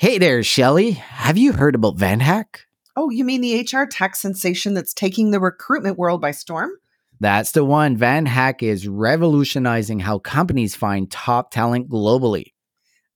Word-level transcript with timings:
Hey 0.00 0.18
there, 0.18 0.44
Shelley. 0.44 0.92
Have 0.92 1.36
you 1.36 1.52
heard 1.52 1.74
about 1.74 1.96
VanHack? 1.96 2.60
Oh, 2.94 3.10
you 3.10 3.24
mean 3.24 3.40
the 3.40 3.58
HR 3.62 3.84
tech 3.84 4.14
sensation 4.14 4.72
that's 4.74 4.94
taking 4.94 5.32
the 5.32 5.40
recruitment 5.40 5.98
world 5.98 6.20
by 6.20 6.30
storm? 6.30 6.70
That's 7.18 7.50
the 7.50 7.64
one. 7.64 7.96
VanHack 7.96 8.62
is 8.62 8.86
revolutionizing 8.86 9.98
how 9.98 10.20
companies 10.20 10.76
find 10.76 11.10
top 11.10 11.50
talent 11.50 11.88
globally. 11.88 12.52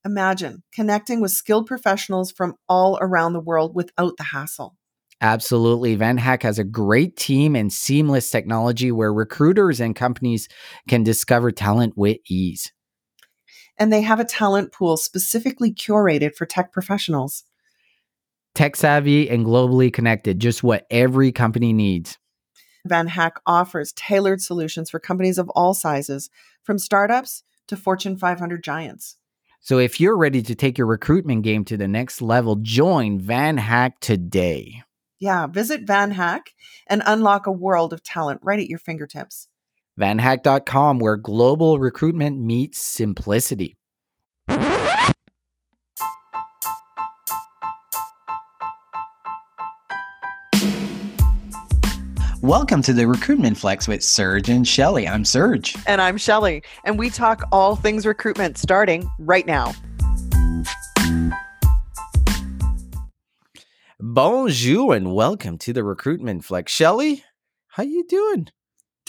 Imagine 0.04 0.64
connecting 0.74 1.20
with 1.20 1.30
skilled 1.30 1.68
professionals 1.68 2.32
from 2.32 2.56
all 2.68 2.98
around 3.00 3.34
the 3.34 3.38
world 3.38 3.76
without 3.76 4.16
the 4.16 4.24
hassle. 4.24 4.76
Absolutely. 5.20 5.96
VanHack 5.96 6.42
has 6.42 6.58
a 6.58 6.64
great 6.64 7.16
team 7.16 7.54
and 7.54 7.72
seamless 7.72 8.28
technology 8.28 8.90
where 8.90 9.14
recruiters 9.14 9.78
and 9.78 9.94
companies 9.94 10.48
can 10.88 11.04
discover 11.04 11.52
talent 11.52 11.96
with 11.96 12.16
ease. 12.28 12.72
And 13.78 13.92
they 13.92 14.02
have 14.02 14.20
a 14.20 14.24
talent 14.24 14.72
pool 14.72 14.96
specifically 14.96 15.72
curated 15.72 16.34
for 16.34 16.46
tech 16.46 16.72
professionals. 16.72 17.44
Tech 18.54 18.76
savvy 18.76 19.30
and 19.30 19.46
globally 19.46 19.92
connected, 19.92 20.38
just 20.38 20.62
what 20.62 20.86
every 20.90 21.32
company 21.32 21.72
needs. 21.72 22.18
VanHack 22.86 23.32
offers 23.46 23.92
tailored 23.92 24.42
solutions 24.42 24.90
for 24.90 24.98
companies 24.98 25.38
of 25.38 25.48
all 25.50 25.72
sizes, 25.72 26.30
from 26.62 26.78
startups 26.78 27.44
to 27.68 27.76
Fortune 27.76 28.16
500 28.16 28.62
giants. 28.62 29.16
So 29.60 29.78
if 29.78 30.00
you're 30.00 30.16
ready 30.16 30.42
to 30.42 30.54
take 30.54 30.76
your 30.76 30.88
recruitment 30.88 31.42
game 31.42 31.64
to 31.66 31.76
the 31.76 31.86
next 31.86 32.20
level, 32.20 32.56
join 32.56 33.20
VanHack 33.20 33.92
today. 34.00 34.82
Yeah, 35.20 35.46
visit 35.46 35.86
VanHack 35.86 36.48
and 36.88 37.00
unlock 37.06 37.46
a 37.46 37.52
world 37.52 37.92
of 37.92 38.02
talent 38.02 38.40
right 38.42 38.58
at 38.58 38.66
your 38.66 38.80
fingertips. 38.80 39.46
VanHack.com, 40.00 40.98
where 40.98 41.16
global 41.16 41.78
recruitment 41.78 42.40
meets 42.40 42.78
simplicity. 42.78 43.76
Welcome 52.42 52.82
to 52.82 52.92
the 52.92 53.06
Recruitment 53.06 53.56
Flex 53.56 53.86
with 53.86 54.02
Serge 54.02 54.48
and 54.48 54.66
Shelley. 54.66 55.06
I'm 55.06 55.24
Serge. 55.24 55.76
And 55.86 56.00
I'm 56.00 56.16
Shelley. 56.16 56.64
And 56.82 56.98
we 56.98 57.08
talk 57.08 57.44
all 57.52 57.76
things 57.76 58.04
recruitment 58.04 58.58
starting 58.58 59.08
right 59.20 59.46
now. 59.46 59.72
Bonjour 64.00 64.92
and 64.92 65.14
welcome 65.14 65.56
to 65.58 65.72
the 65.72 65.84
Recruitment 65.84 66.44
Flex. 66.44 66.72
Shelley, 66.72 67.22
how 67.68 67.84
you 67.84 68.04
doing? 68.08 68.48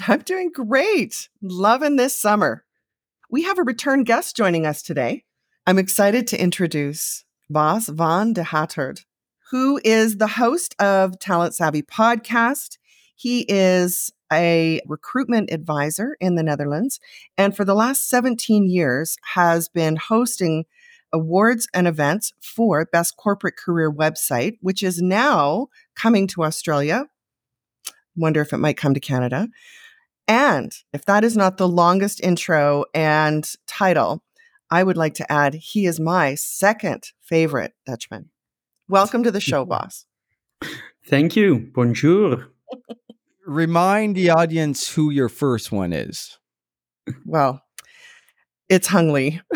I'm 0.01 0.19
doing 0.21 0.51
great. 0.51 1.29
Loving 1.41 1.97
this 1.97 2.15
summer. 2.15 2.65
We 3.29 3.43
have 3.43 3.59
a 3.59 3.63
return 3.63 4.03
guest 4.03 4.35
joining 4.35 4.65
us 4.65 4.81
today. 4.81 5.23
I'm 5.67 5.79
excited 5.79 6.27
to 6.27 6.41
introduce 6.41 7.25
Bas 7.49 7.87
van 7.89 8.33
de 8.33 8.43
Haterd, 8.43 9.05
who 9.51 9.79
is 9.83 10.17
the 10.17 10.27
host 10.27 10.75
of 10.81 11.19
Talent 11.19 11.55
Savvy 11.55 11.83
podcast. 11.83 12.77
He 13.15 13.45
is 13.47 14.11
a 14.31 14.81
recruitment 14.87 15.51
advisor 15.51 16.17
in 16.19 16.35
the 16.35 16.43
Netherlands 16.43 16.99
and 17.37 17.55
for 17.55 17.63
the 17.63 17.75
last 17.75 18.09
17 18.09 18.67
years 18.67 19.15
has 19.35 19.69
been 19.69 19.95
hosting 19.95 20.65
awards 21.13 21.67
and 21.71 21.87
events 21.87 22.33
for 22.41 22.83
Best 22.85 23.15
Corporate 23.15 23.55
Career 23.55 23.91
website, 23.91 24.57
which 24.61 24.81
is 24.81 25.03
now 25.03 25.67
coming 25.95 26.25
to 26.27 26.43
Australia. 26.43 27.05
Wonder 28.15 28.41
if 28.41 28.53
it 28.53 28.57
might 28.57 28.77
come 28.77 28.95
to 28.95 28.99
Canada. 28.99 29.49
And 30.27 30.71
if 30.93 31.05
that 31.05 31.23
is 31.23 31.35
not 31.35 31.57
the 31.57 31.67
longest 31.67 32.21
intro 32.21 32.85
and 32.93 33.49
title, 33.67 34.23
I 34.69 34.83
would 34.83 34.97
like 34.97 35.13
to 35.15 35.31
add 35.31 35.53
he 35.55 35.85
is 35.85 35.99
my 35.99 36.35
second 36.35 37.11
favorite 37.21 37.73
Dutchman. 37.85 38.29
Welcome 38.87 39.23
to 39.23 39.31
the 39.31 39.41
show, 39.41 39.65
Bas. 39.69 40.05
Thank 41.05 41.35
you. 41.35 41.69
Bonjour. 41.73 42.47
Remind 43.45 44.15
the 44.15 44.29
audience 44.29 44.93
who 44.93 45.09
your 45.09 45.27
first 45.27 45.71
one 45.71 45.91
is. 45.91 46.37
Well, 47.25 47.61
it's 48.69 48.87
Hung 48.87 49.11
Lee. 49.11 49.41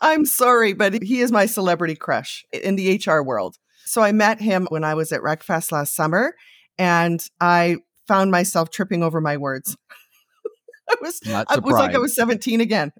I'm 0.00 0.26
sorry, 0.26 0.72
but 0.72 1.02
he 1.02 1.20
is 1.20 1.30
my 1.30 1.46
celebrity 1.46 1.94
crush 1.94 2.44
in 2.52 2.74
the 2.76 3.00
HR 3.04 3.22
world. 3.22 3.56
So 3.84 4.02
I 4.02 4.10
met 4.10 4.40
him 4.40 4.66
when 4.68 4.82
I 4.82 4.94
was 4.94 5.12
at 5.12 5.22
RecFest 5.22 5.70
last 5.70 5.94
summer, 5.94 6.34
and 6.78 7.24
I 7.40 7.78
found 8.06 8.30
myself 8.30 8.70
tripping 8.70 9.02
over 9.02 9.20
my 9.20 9.36
words. 9.36 9.76
I 10.88 10.96
was, 11.00 11.20
I 11.26 11.58
was 11.58 11.74
like 11.74 11.94
I 11.94 11.98
was 11.98 12.14
17 12.14 12.60
again. 12.60 12.92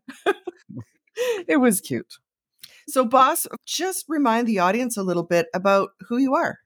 it 1.48 1.60
was 1.60 1.81
cute. 1.81 2.19
So, 2.88 3.04
Bas, 3.04 3.47
just 3.65 4.04
remind 4.09 4.47
the 4.47 4.59
audience 4.60 4.97
a 4.97 5.03
little 5.03 5.22
bit 5.22 5.47
about 5.54 5.91
who 6.09 6.19
you 6.19 6.34
are. 6.34 6.59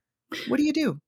What 0.49 0.59
do 0.59 0.62
you 0.62 0.72
do? 0.72 1.00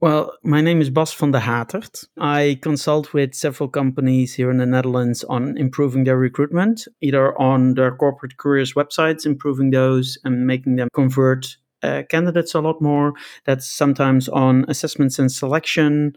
Well, 0.00 0.32
my 0.42 0.62
name 0.62 0.80
is 0.80 0.88
Bas 0.88 1.12
van 1.12 1.30
de 1.30 1.40
Haterd. 1.40 2.06
I 2.18 2.58
consult 2.62 3.12
with 3.12 3.34
several 3.34 3.68
companies 3.68 4.32
here 4.32 4.50
in 4.50 4.56
the 4.56 4.64
Netherlands 4.64 5.24
on 5.24 5.58
improving 5.58 6.04
their 6.04 6.16
recruitment, 6.16 6.88
either 7.02 7.38
on 7.38 7.74
their 7.74 7.94
corporate 7.94 8.38
careers 8.38 8.72
websites, 8.72 9.26
improving 9.26 9.70
those 9.70 10.16
and 10.24 10.46
making 10.46 10.76
them 10.76 10.88
convert 10.94 11.58
uh, 11.82 12.02
candidates 12.08 12.54
a 12.54 12.60
lot 12.60 12.80
more. 12.80 13.14
That's 13.44 13.66
sometimes 13.66 14.28
on 14.28 14.64
assessments 14.68 15.18
and 15.18 15.30
selection. 15.30 16.14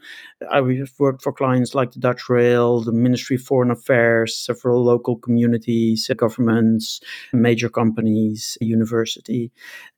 I've 0.51 0.67
worked 0.99 1.21
for 1.21 1.33
clients 1.33 1.73
like 1.75 1.91
the 1.91 1.99
Dutch 1.99 2.29
Rail, 2.29 2.81
the 2.81 2.91
Ministry 2.91 3.35
of 3.35 3.43
Foreign 3.43 3.71
Affairs, 3.71 4.37
several 4.37 4.83
local 4.83 5.17
communities, 5.17 6.09
governments, 6.17 7.01
major 7.31 7.69
companies, 7.69 8.57
university. 8.61 9.51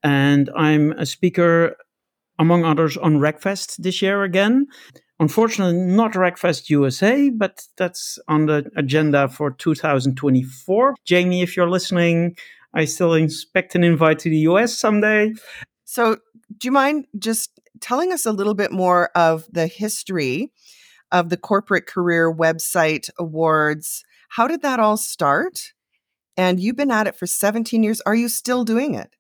And 0.04 0.50
I'm 0.56 0.92
a 0.94 1.06
speaker 1.06 1.76
among 2.40 2.66
others, 2.66 2.98
on 2.98 3.18
RecFest 3.18 3.78
this 3.78 4.02
year 4.02 4.24
again. 4.24 4.68
Unfortunately, 5.20 5.80
not 5.80 6.14
RecFest 6.14 6.70
USA, 6.70 7.30
but 7.30 7.64
that's 7.78 8.20
on 8.28 8.48
the 8.48 8.70
agenda 8.76 9.30
for 9.30 9.52
2024. 9.52 10.96
Jamie, 11.06 11.42
if 11.42 11.56
you're 11.56 11.70
listening, 11.70 12.36
I 12.76 12.86
still 12.86 13.14
expect 13.14 13.74
an 13.76 13.84
invite 13.84 14.20
to 14.20 14.30
the 14.30 14.40
US 14.50 14.78
someday. 14.78 15.34
So, 15.86 16.18
do 16.58 16.68
you 16.68 16.72
mind 16.72 17.06
just 17.18 17.52
telling 17.80 18.12
us 18.12 18.26
a 18.26 18.32
little 18.32 18.54
bit 18.54 18.72
more 18.72 19.10
of 19.16 19.46
the 19.52 19.68
history 19.68 20.52
of 21.12 21.30
the 21.30 21.38
Corporate 21.38 21.88
Career 21.88 22.32
Website 22.32 23.10
Awards? 23.18 24.04
How 24.30 24.48
did 24.48 24.62
that 24.62 24.80
all 24.80 24.98
start? 24.98 25.74
And 26.38 26.60
you've 26.60 26.76
been 26.76 26.92
at 26.92 27.08
it 27.08 27.16
for 27.16 27.26
17 27.26 27.82
years. 27.82 28.02
Are 28.02 28.16
you 28.16 28.28
still 28.28 28.66
doing 28.66 28.94
it? 28.94 29.16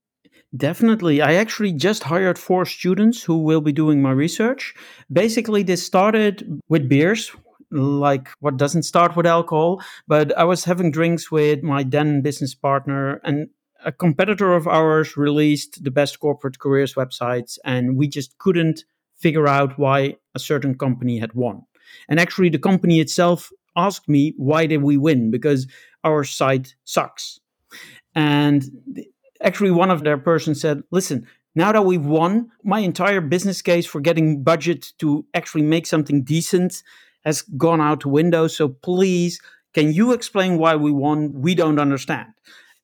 Definitely. 0.56 1.22
I 1.22 1.34
actually 1.36 1.74
just 1.74 2.04
hired 2.04 2.38
four 2.38 2.66
students 2.66 3.24
who 3.24 3.38
will 3.38 3.62
be 3.62 3.72
doing 3.72 4.02
my 4.02 4.12
research. 4.12 4.74
Basically, 5.12 5.64
this 5.64 5.86
started 5.86 6.62
with 6.70 6.88
beers, 6.88 7.32
like 7.76 8.30
what 8.40 8.58
doesn't 8.58 8.84
start 8.84 9.16
with 9.16 9.26
alcohol. 9.26 9.82
But 10.08 10.38
I 10.38 10.44
was 10.44 10.64
having 10.64 10.92
drinks 10.92 11.30
with 11.32 11.64
my 11.64 11.84
then 11.84 12.22
business 12.22 12.56
partner, 12.56 13.22
and 13.24 13.50
a 13.84 13.92
competitor 13.92 14.54
of 14.54 14.68
ours 14.68 15.18
released 15.18 15.84
the 15.84 15.92
best 15.92 16.20
corporate 16.20 16.60
careers 16.60 16.96
websites, 16.96 17.58
and 17.64 17.98
we 17.98 18.08
just 18.08 18.38
couldn't 18.40 18.84
figure 19.18 19.48
out 19.48 19.78
why 19.78 20.16
a 20.34 20.40
certain 20.40 20.78
company 20.78 21.20
had 21.20 21.34
won. 21.34 21.62
And 22.10 22.20
actually, 22.20 22.50
the 22.50 22.60
company 22.60 23.00
itself 23.00 23.52
asked 23.76 24.10
me, 24.10 24.34
why 24.38 24.66
did 24.66 24.82
we 24.82 24.98
win? 24.98 25.32
Because 25.32 25.68
our 26.04 26.24
site 26.24 26.76
sucks. 26.86 27.40
And 28.16 28.64
actually 29.42 29.72
one 29.72 29.92
of 29.92 30.04
their 30.04 30.18
persons 30.18 30.62
said, 30.62 30.84
listen, 30.92 31.28
now 31.56 31.72
that 31.72 31.86
we've 31.86 32.06
won, 32.06 32.52
my 32.64 32.80
entire 32.80 33.22
business 33.22 33.62
case 33.62 33.86
for 33.86 34.02
getting 34.02 34.44
budget 34.44 34.94
to 35.00 35.26
actually 35.34 35.64
make 35.64 35.86
something 35.86 36.24
decent 36.24 36.84
has 37.26 37.42
gone 37.42 37.82
out 37.82 38.02
the 38.02 38.10
window. 38.10 38.48
So 38.48 38.70
please, 38.70 39.42
can 39.74 39.92
you 39.92 40.14
explain 40.14 40.58
why 40.58 40.76
we 40.76 40.92
won? 40.92 41.34
We 41.34 41.56
don't 41.56 41.80
understand. 41.80 42.30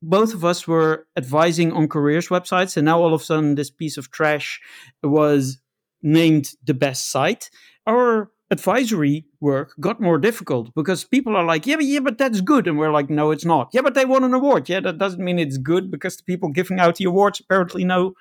Both 0.02 0.34
of 0.34 0.44
us 0.44 0.66
were 0.66 1.06
advising 1.16 1.72
on 1.72 1.88
careers 1.88 2.28
websites, 2.28 2.76
and 2.76 2.84
now 2.84 3.00
all 3.00 3.14
of 3.14 3.20
a 3.20 3.24
sudden, 3.24 3.54
this 3.54 3.70
piece 3.70 3.96
of 3.96 4.10
trash 4.10 4.60
was 5.02 5.58
named 6.02 6.50
the 6.64 6.74
best 6.74 7.10
site. 7.10 7.48
Our 7.86 8.30
advisory 8.50 9.24
work 9.40 9.74
got 9.78 10.00
more 10.00 10.18
difficult 10.18 10.74
because 10.74 11.04
people 11.04 11.36
are 11.36 11.44
like, 11.44 11.66
yeah, 11.66 11.76
but 11.76 11.84
yeah, 11.84 12.00
but 12.00 12.18
that's 12.18 12.40
good, 12.40 12.66
and 12.66 12.76
we're 12.78 12.92
like, 12.92 13.10
no, 13.10 13.30
it's 13.30 13.44
not. 13.44 13.70
Yeah, 13.72 13.82
but 13.82 13.94
they 13.94 14.04
won 14.04 14.24
an 14.24 14.34
award. 14.34 14.68
Yeah, 14.68 14.80
that 14.80 14.98
doesn't 14.98 15.24
mean 15.24 15.38
it's 15.38 15.56
good 15.56 15.88
because 15.90 16.16
the 16.16 16.24
people 16.24 16.48
giving 16.48 16.80
out 16.80 16.96
the 16.96 17.04
awards 17.04 17.38
apparently 17.38 17.84
know 17.84 18.14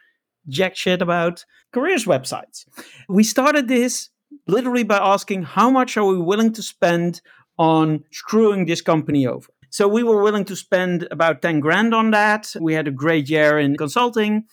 jack 0.48 0.76
shit 0.76 1.02
about 1.02 1.46
careers 1.74 2.06
websites. 2.06 2.66
We 3.10 3.24
started 3.24 3.68
this 3.68 4.11
literally 4.48 4.84
by 4.84 4.98
asking 4.98 5.44
how 5.44 5.70
much 5.70 5.98
are 5.98 6.06
we 6.06 6.18
willing 6.18 6.54
to 6.54 6.64
spend 6.64 7.22
on 7.58 8.04
screwing 8.12 8.66
this 8.66 8.82
company 8.82 9.28
over. 9.28 9.48
So 9.70 9.88
we 9.88 10.04
were 10.04 10.22
willing 10.22 10.46
to 10.46 10.56
spend 10.56 11.08
about 11.12 11.42
10 11.42 11.62
grand 11.62 11.94
on 11.94 12.12
that. 12.12 12.54
We 12.60 12.74
had 12.74 12.88
a 12.88 12.92
great 12.92 13.30
year 13.30 13.58
in 13.58 13.78
consulting. 13.78 14.46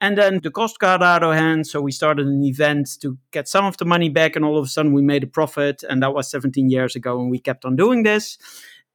And 0.00 0.16
then 0.18 0.40
the 0.42 0.50
cost 0.50 0.78
got 0.78 1.02
out 1.02 1.22
of 1.22 1.34
hand. 1.34 1.66
So 1.66 1.80
we 1.80 1.92
started 1.92 2.26
an 2.26 2.42
event 2.44 2.98
to 3.00 3.18
get 3.30 3.48
some 3.48 3.66
of 3.66 3.76
the 3.76 3.84
money 3.84 4.08
back. 4.08 4.36
And 4.36 4.44
all 4.44 4.58
of 4.58 4.64
a 4.64 4.68
sudden 4.68 4.92
we 4.92 5.02
made 5.02 5.22
a 5.22 5.26
profit. 5.26 5.82
And 5.82 6.02
that 6.02 6.14
was 6.14 6.30
17 6.30 6.70
years 6.70 6.96
ago. 6.96 7.20
And 7.20 7.30
we 7.30 7.38
kept 7.38 7.64
on 7.64 7.76
doing 7.76 8.04
this. 8.04 8.38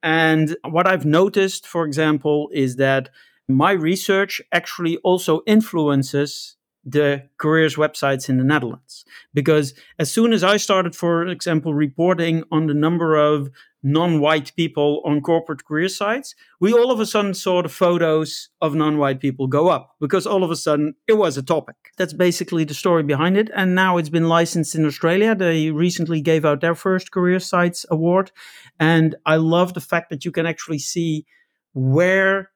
And 0.02 0.56
what 0.68 0.88
I've 0.88 1.06
noticed, 1.06 1.68
for 1.68 1.86
example, 1.86 2.50
is 2.54 2.78
that 2.78 3.10
my 3.48 3.72
research 3.72 4.42
actually 4.52 4.98
also 4.98 5.42
influences 5.46 6.56
the 6.86 7.28
careers 7.38 7.76
websites 7.76 8.30
in 8.30 8.38
the 8.38 8.44
Netherlands. 8.44 9.06
Because 9.34 9.74
as 9.98 10.12
soon 10.12 10.34
as 10.34 10.44
I 10.44 10.58
started, 10.58 10.96
for 10.96 11.28
example, 11.28 11.74
reporting 11.74 12.44
on 12.52 12.68
the 12.68 12.74
number 12.74 13.16
of 13.16 13.50
non 13.82 14.20
white 14.20 14.54
people 14.56 15.02
on 15.06 15.22
corporate 15.22 15.66
career 15.66 15.88
sites, 15.88 16.36
we 16.60 16.74
all 16.74 16.92
of 16.92 17.00
a 17.00 17.06
sudden 17.06 17.34
saw 17.34 17.62
the 17.62 17.70
photos 17.70 18.50
of 18.62 18.76
non 18.76 18.98
white 18.98 19.20
people 19.20 19.48
go 19.48 19.68
up 19.70 19.96
because 20.00 20.26
all 20.26 20.44
of 20.44 20.52
a 20.52 20.56
sudden 20.56 20.96
it 21.08 21.14
was 21.14 21.38
a 21.38 21.44
topic. 21.44 21.76
That's 21.98 22.14
basically 22.14 22.64
the 22.64 22.74
story 22.74 23.04
behind 23.04 23.38
it. 23.38 23.50
And 23.56 23.76
now 23.76 23.98
it's 23.98 24.10
been 24.10 24.28
licensed 24.28 24.76
in 24.76 24.86
Australia. 24.86 25.36
They 25.36 25.72
recently 25.72 26.22
gave 26.22 26.46
out 26.46 26.62
their 26.62 26.76
first 26.76 27.12
Career 27.12 27.40
Sites 27.40 27.86
award. 27.90 28.32
And 28.80 29.16
I 29.26 29.36
love 29.36 29.74
the 29.74 29.82
fact 29.82 30.10
that 30.10 30.26
you 30.26 30.32
can 30.32 30.46
actually 30.46 30.80
see 30.80 31.26
where 31.74 32.52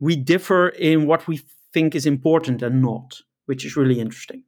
we 0.00 0.16
differ 0.16 0.68
in 0.68 1.06
what 1.06 1.26
we 1.26 1.40
think 1.72 1.94
is 1.94 2.06
important 2.06 2.62
and 2.62 2.82
not 2.82 3.20
which 3.46 3.64
is 3.64 3.76
really 3.76 4.00
interesting. 4.00 4.44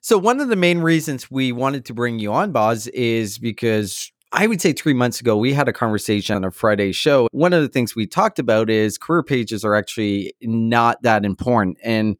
So, 0.00 0.16
one 0.16 0.40
of 0.40 0.48
the 0.48 0.56
main 0.56 0.78
reasons 0.78 1.30
we 1.30 1.52
wanted 1.52 1.84
to 1.86 1.94
bring 1.94 2.18
you 2.18 2.32
on, 2.32 2.52
Boz, 2.52 2.86
is 2.88 3.38
because 3.38 4.12
I 4.32 4.46
would 4.46 4.60
say 4.60 4.72
three 4.72 4.92
months 4.92 5.20
ago, 5.20 5.36
we 5.36 5.52
had 5.52 5.68
a 5.68 5.72
conversation 5.72 6.36
on 6.36 6.44
a 6.44 6.50
Friday 6.50 6.92
show. 6.92 7.28
One 7.32 7.52
of 7.52 7.62
the 7.62 7.68
things 7.68 7.96
we 7.96 8.06
talked 8.06 8.38
about 8.38 8.70
is 8.70 8.98
career 8.98 9.22
pages 9.22 9.64
are 9.64 9.74
actually 9.74 10.34
not 10.42 11.02
that 11.02 11.24
important. 11.24 11.78
And 11.82 12.16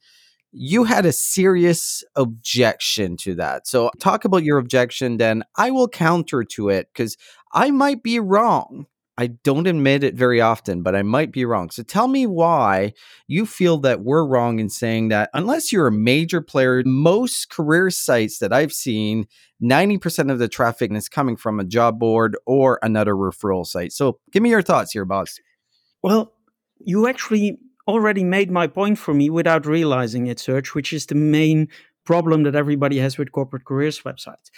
you 0.51 0.85
had 0.85 1.05
a 1.05 1.13
serious 1.13 2.03
objection 2.17 3.17
to 3.19 3.35
that. 3.37 3.67
So, 3.67 3.91
talk 4.01 4.25
about 4.25 4.43
your 4.43 4.59
objection, 4.59 5.19
then 5.19 5.45
I 5.57 5.71
will 5.71 5.89
counter 5.89 6.43
to 6.45 6.71
it 6.71 6.89
because 6.93 7.17
I 7.53 7.71
might 7.71 8.03
be 8.03 8.19
wrong. 8.19 8.87
I 9.19 9.27
don't 9.27 9.67
admit 9.67 10.05
it 10.05 10.15
very 10.15 10.41
often, 10.41 10.83
but 10.83 10.95
I 10.95 11.03
might 11.03 11.33
be 11.33 11.45
wrong. 11.45 11.71
So 11.71 11.83
tell 11.83 12.07
me 12.07 12.25
why 12.25 12.93
you 13.27 13.47
feel 13.47 13.77
that 13.79 14.03
we're 14.03 14.25
wrong 14.25 14.61
in 14.61 14.71
saying 14.71 15.09
that 15.09 15.29
unless 15.35 15.73
you're 15.73 15.89
a 15.89 15.93
major 15.93 16.41
player, 16.41 16.85
most 16.87 17.51
career 17.51 17.91
sites 17.91 18.39
that 18.39 18.53
I've 18.53 18.73
seen, 18.73 19.27
90% 19.61 20.31
of 20.31 20.39
the 20.39 20.47
traffic 20.47 20.93
is 20.93 21.09
coming 21.09 21.37
from 21.37 21.59
a 21.59 21.65
job 21.65 21.99
board 21.99 22.37
or 22.47 22.79
another 22.81 23.15
referral 23.15 23.67
site. 23.67 23.93
So 23.93 24.21
give 24.31 24.41
me 24.41 24.51
your 24.51 24.63
thoughts 24.63 24.93
here, 24.93 25.05
Bas. 25.05 25.41
Well, 26.01 26.33
you 26.79 27.09
actually 27.09 27.59
already 27.89 28.23
made 28.23 28.53
my 28.53 28.69
point 28.69 28.99
for 28.99 29.15
me 29.15 29.31
without 29.31 29.67
realizing 29.67 30.29
it, 30.29 30.39
Serge, 30.39 30.77
which 30.77 30.93
is 30.93 31.07
the 31.07 31.17
main 31.17 31.67
problem 32.05 32.45
that 32.45 32.55
everybody 32.55 32.99
has 32.99 33.19
with 33.19 33.33
corporate 33.33 33.65
careers 33.65 34.03
websites. 34.03 34.51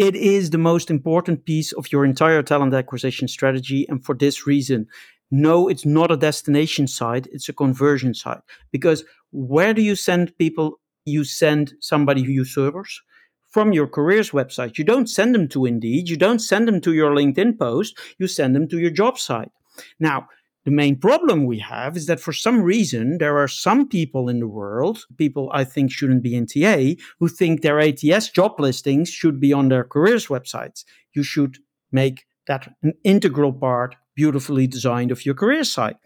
It 0.00 0.16
is 0.16 0.48
the 0.48 0.56
most 0.56 0.90
important 0.90 1.44
piece 1.44 1.72
of 1.72 1.92
your 1.92 2.06
entire 2.06 2.42
talent 2.42 2.72
acquisition 2.72 3.28
strategy. 3.28 3.84
And 3.86 4.02
for 4.02 4.14
this 4.14 4.46
reason, 4.46 4.86
no, 5.30 5.68
it's 5.68 5.84
not 5.84 6.10
a 6.10 6.16
destination 6.16 6.88
site, 6.88 7.26
it's 7.30 7.50
a 7.50 7.52
conversion 7.52 8.14
site. 8.14 8.40
Because 8.72 9.04
where 9.30 9.74
do 9.74 9.82
you 9.82 9.94
send 9.94 10.38
people? 10.38 10.80
You 11.04 11.24
send 11.24 11.74
somebody 11.80 12.22
who 12.22 12.32
you 12.32 12.46
servers 12.46 13.02
from 13.50 13.74
your 13.74 13.86
careers 13.86 14.30
website. 14.30 14.78
You 14.78 14.84
don't 14.84 15.06
send 15.06 15.34
them 15.34 15.48
to 15.48 15.66
Indeed, 15.66 16.08
you 16.08 16.16
don't 16.16 16.38
send 16.38 16.66
them 16.66 16.80
to 16.80 16.94
your 16.94 17.10
LinkedIn 17.14 17.58
post, 17.58 17.98
you 18.16 18.26
send 18.26 18.56
them 18.56 18.68
to 18.68 18.78
your 18.78 18.90
job 18.90 19.18
site. 19.18 19.50
Now, 19.98 20.28
the 20.64 20.70
main 20.70 20.98
problem 20.98 21.46
we 21.46 21.58
have 21.58 21.96
is 21.96 22.06
that 22.06 22.20
for 22.20 22.32
some 22.32 22.60
reason, 22.62 23.18
there 23.18 23.38
are 23.38 23.48
some 23.48 23.88
people 23.88 24.28
in 24.28 24.40
the 24.40 24.48
world, 24.48 25.04
people 25.16 25.50
I 25.52 25.64
think 25.64 25.90
shouldn't 25.90 26.22
be 26.22 26.34
in 26.34 26.46
TA, 26.46 27.00
who 27.18 27.28
think 27.28 27.62
their 27.62 27.80
ATS 27.80 28.28
job 28.30 28.60
listings 28.60 29.08
should 29.08 29.40
be 29.40 29.52
on 29.52 29.68
their 29.68 29.84
careers 29.84 30.26
websites. 30.26 30.84
You 31.14 31.22
should 31.22 31.58
make 31.90 32.26
that 32.46 32.68
an 32.82 32.92
integral 33.04 33.52
part, 33.52 33.96
beautifully 34.14 34.66
designed, 34.66 35.10
of 35.10 35.24
your 35.24 35.34
career 35.34 35.64
site. 35.64 35.96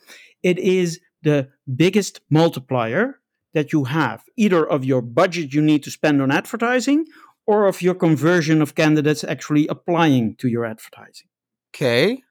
It 0.43 0.59
is 0.59 1.01
the 1.23 1.49
biggest 1.75 2.21
multiplier 2.31 3.21
that 3.55 3.73
you 3.73 3.85
have, 3.85 4.23
either 4.37 4.65
of 4.65 4.85
your 4.85 5.03
budget 5.03 5.53
you 5.53 5.62
need 5.62 5.83
to 5.85 5.91
spend 5.91 6.21
on 6.21 6.31
advertising 6.31 7.06
or 7.47 7.67
of 7.67 7.83
your 7.83 7.95
conversion 7.95 8.62
of 8.62 8.75
candidates 8.75 9.25
actually 9.25 9.67
applying 9.69 10.37
to 10.37 10.49
your 10.49 10.65
advertising. 10.65 11.29
Okay. 11.75 12.23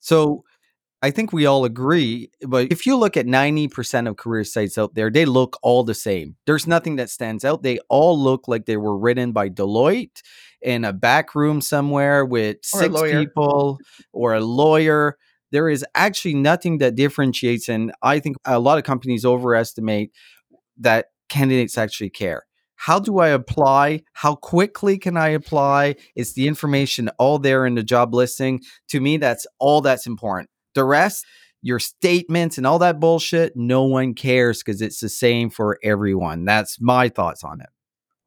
So 0.00 0.44
I 1.00 1.12
think 1.12 1.32
we 1.32 1.46
all 1.46 1.64
agree, 1.64 2.30
but 2.46 2.72
if 2.72 2.84
you 2.84 2.96
look 2.96 3.16
at 3.16 3.24
90% 3.24 4.08
of 4.08 4.16
career 4.16 4.42
sites 4.42 4.76
out 4.76 4.94
there, 4.94 5.10
they 5.10 5.26
look 5.26 5.56
all 5.62 5.84
the 5.84 5.94
same. 5.94 6.34
There's 6.44 6.66
nothing 6.66 6.96
that 6.96 7.08
stands 7.08 7.44
out. 7.44 7.62
They 7.62 7.78
all 7.88 8.18
look 8.18 8.48
like 8.48 8.66
they 8.66 8.76
were 8.76 8.98
written 8.98 9.30
by 9.30 9.48
Deloitte 9.48 10.22
in 10.60 10.84
a 10.84 10.92
back 10.92 11.36
room 11.36 11.60
somewhere 11.60 12.24
with 12.24 12.56
Or 12.74 12.80
six 12.80 13.02
people 13.02 13.78
or 14.12 14.34
a 14.34 14.40
lawyer. 14.40 15.16
There 15.52 15.68
is 15.68 15.84
actually 15.94 16.34
nothing 16.34 16.78
that 16.78 16.96
differentiates. 16.96 17.68
And 17.68 17.92
I 18.02 18.18
think 18.18 18.36
a 18.44 18.58
lot 18.58 18.78
of 18.78 18.84
companies 18.84 19.24
overestimate 19.24 20.10
that 20.78 21.06
candidates 21.28 21.78
actually 21.78 22.10
care. 22.10 22.42
How 22.74 22.98
do 22.98 23.18
I 23.18 23.28
apply? 23.28 24.02
How 24.14 24.34
quickly 24.34 24.98
can 24.98 25.16
I 25.16 25.28
apply? 25.28 25.96
Is 26.16 26.34
the 26.34 26.48
information 26.48 27.08
all 27.18 27.38
there 27.38 27.66
in 27.66 27.76
the 27.76 27.82
job 27.84 28.14
listing? 28.14 28.62
To 28.88 29.00
me, 29.00 29.16
that's 29.16 29.46
all 29.60 29.80
that's 29.80 30.06
important. 30.06 30.50
The 30.78 30.84
rest, 30.84 31.26
your 31.60 31.80
statements 31.80 32.56
and 32.56 32.64
all 32.64 32.78
that 32.78 33.00
bullshit, 33.00 33.56
no 33.56 33.82
one 33.82 34.14
cares 34.14 34.62
because 34.62 34.80
it's 34.80 35.00
the 35.00 35.08
same 35.08 35.50
for 35.50 35.76
everyone. 35.82 36.44
That's 36.44 36.80
my 36.80 37.08
thoughts 37.08 37.42
on 37.42 37.60
it. 37.60 37.66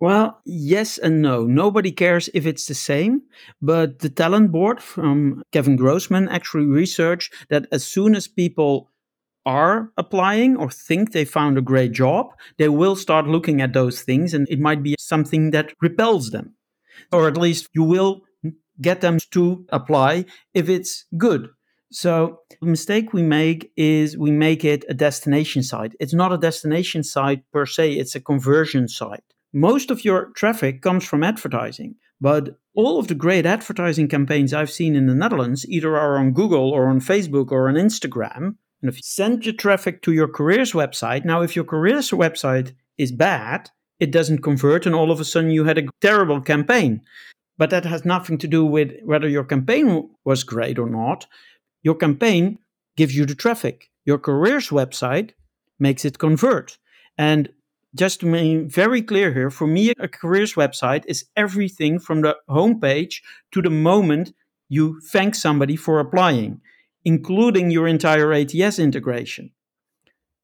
Well, 0.01 0.42
yes 0.44 0.98
and 0.98 1.21
no. 1.21 1.45
Nobody 1.45 1.94
cares 1.94 2.30
if 2.33 2.45
it's 2.45 2.65
the 2.65 2.74
same, 2.74 3.21
but 3.62 4.00
the 4.00 4.09
talent 4.09 4.51
board 4.51 4.83
from 4.83 5.44
Kevin 5.53 5.77
Grossman 5.77 6.27
actually 6.27 6.65
researched 6.65 7.33
that 7.50 7.68
as 7.71 7.86
soon 7.86 8.15
as 8.15 8.27
people 8.27 8.89
are 9.45 9.94
applying 9.95 10.57
or 10.57 10.69
think 10.69 11.13
they 11.13 11.24
found 11.24 11.57
a 11.57 11.62
great 11.62 11.94
job, 11.94 12.33
they 12.57 12.68
will 12.68 12.97
start 12.97 13.27
looking 13.27 13.62
at 13.62 13.71
those 13.71 14.01
things 14.01 14.33
and 14.33 14.45
it 14.50 14.59
might 14.59 14.83
be 14.83 14.97
something 15.00 15.51
that 15.51 15.71
repels 15.80 16.31
them. 16.31 16.54
Or 17.13 17.30
at 17.30 17.38
least 17.38 17.69
you 17.74 17.83
will 17.83 18.24
get 18.81 19.00
them 19.00 19.19
to 19.31 19.65
apply 19.69 20.25
if 20.54 20.68
it's 20.68 21.06
good. 21.18 21.50
So 21.92 22.40
the 22.62 22.68
mistake 22.68 23.12
we 23.12 23.22
make 23.22 23.72
is 23.76 24.18
we 24.18 24.32
make 24.32 24.64
it 24.64 24.86
a 24.88 24.94
destination 24.94 25.62
site. 25.62 25.94
It's 26.00 26.14
not 26.14 26.32
a 26.32 26.38
destination 26.38 27.04
site 27.04 27.44
per 27.52 27.66
se, 27.66 27.94
it's 27.94 28.16
a 28.16 28.22
conversion 28.22 28.88
site. 28.88 29.24
Most 29.54 29.92
of 29.92 30.06
your 30.06 30.32
traffic 30.34 30.82
comes 30.82 31.04
from 31.06 31.24
advertising, 31.24 31.96
but 32.22 32.58
all 32.76 32.98
of 32.98 33.10
the 33.10 33.16
great 33.16 33.46
advertising 33.46 34.08
campaigns 34.08 34.54
I've 34.54 34.72
seen 34.72 34.96
in 34.96 35.08
the 35.08 35.14
Netherlands 35.14 35.68
either 35.68 35.98
are 35.98 36.18
on 36.18 36.32
Google 36.32 36.72
or 36.72 36.88
on 36.88 37.02
Facebook 37.02 37.52
or 37.52 37.68
on 37.68 37.76
Instagram. 37.76 38.56
And 38.82 38.90
if 38.90 38.96
you 38.96 39.04
send 39.04 39.46
your 39.46 39.56
traffic 39.56 40.02
to 40.04 40.14
your 40.14 40.30
careers 40.30 40.72
website, 40.72 41.26
now 41.26 41.42
if 41.42 41.58
your 41.58 41.66
careers 41.66 42.12
website 42.12 42.74
is 42.98 43.12
bad, 43.12 43.69
it 44.00 44.12
doesn't 44.12 44.44
convert, 44.44 44.86
and 44.86 44.95
all 44.95 45.12
of 45.12 45.19
a 45.19 45.26
sudden 45.26 45.52
you 45.52 45.66
had 45.66 45.78
a 45.78 45.88
terrible 46.00 46.40
campaign. 46.40 47.02
But 47.57 47.69
that 47.69 47.86
has 47.86 48.06
nothing 48.06 48.38
to 48.40 48.48
do 48.48 48.66
with 48.66 48.94
whether 49.04 49.28
your 49.28 49.44
campaign 49.44 50.10
was 50.24 50.44
great 50.44 50.80
or 50.80 50.90
not. 50.90 51.28
Your 51.83 51.95
campaign 51.95 52.59
gives 52.95 53.16
you 53.16 53.26
the 53.26 53.35
traffic. 53.35 53.90
Your 54.06 54.18
careers 54.18 54.69
website 54.69 55.31
makes 55.80 56.06
it 56.06 56.19
convert. 56.19 56.78
And 57.18 57.50
just 57.94 58.21
to 58.21 58.31
be 58.31 58.57
very 58.57 59.02
clear 59.02 59.33
here, 59.33 59.50
for 59.50 59.68
me, 59.68 59.92
a 60.00 60.07
careers 60.07 60.54
website 60.54 61.04
is 61.07 61.26
everything 61.35 62.00
from 62.00 62.21
the 62.21 62.38
homepage 62.50 63.21
to 63.52 63.61
the 63.61 63.69
moment 63.69 64.33
you 64.69 65.02
thank 65.02 65.35
somebody 65.35 65.76
for 65.76 66.00
applying, 66.00 66.61
including 67.04 67.71
your 67.71 67.88
entire 67.88 68.31
ATS 68.31 68.80
integration. 68.80 69.52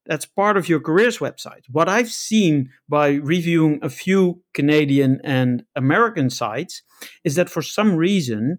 That's 0.05 0.25
part 0.25 0.57
of 0.57 0.69
your 0.69 0.79
careers 0.79 1.19
website. 1.19 1.63
What 1.69 1.89
I've 1.89 2.09
seen 2.11 2.69
by 2.87 3.11
reviewing 3.11 3.79
a 3.81 3.89
few 3.89 4.41
Canadian 4.53 5.19
and 5.23 5.63
American 5.75 6.29
sites 6.29 6.81
is 7.23 7.35
that 7.35 7.49
for 7.49 7.61
some 7.61 7.95
reason, 7.95 8.57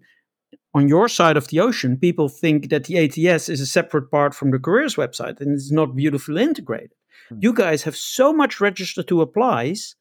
on 0.73 0.87
your 0.87 1.07
side 1.07 1.37
of 1.37 1.47
the 1.47 1.59
ocean, 1.59 1.97
people 1.97 2.29
think 2.29 2.69
that 2.69 2.85
the 2.85 2.97
ATS 2.97 3.49
is 3.49 3.61
a 3.61 3.65
separate 3.65 4.11
part 4.11 4.35
from 4.35 4.51
the 4.51 4.59
careers 4.59 4.95
website 4.95 5.41
and 5.41 5.53
it's 5.53 5.71
not 5.71 5.95
beautifully 5.95 6.43
integrated. 6.43 6.91
You 7.37 7.53
guys 7.53 7.83
have 7.83 7.95
so 7.95 8.33
much 8.33 8.59
register 8.59 9.03
to 9.03 9.21
applies, 9.21 9.95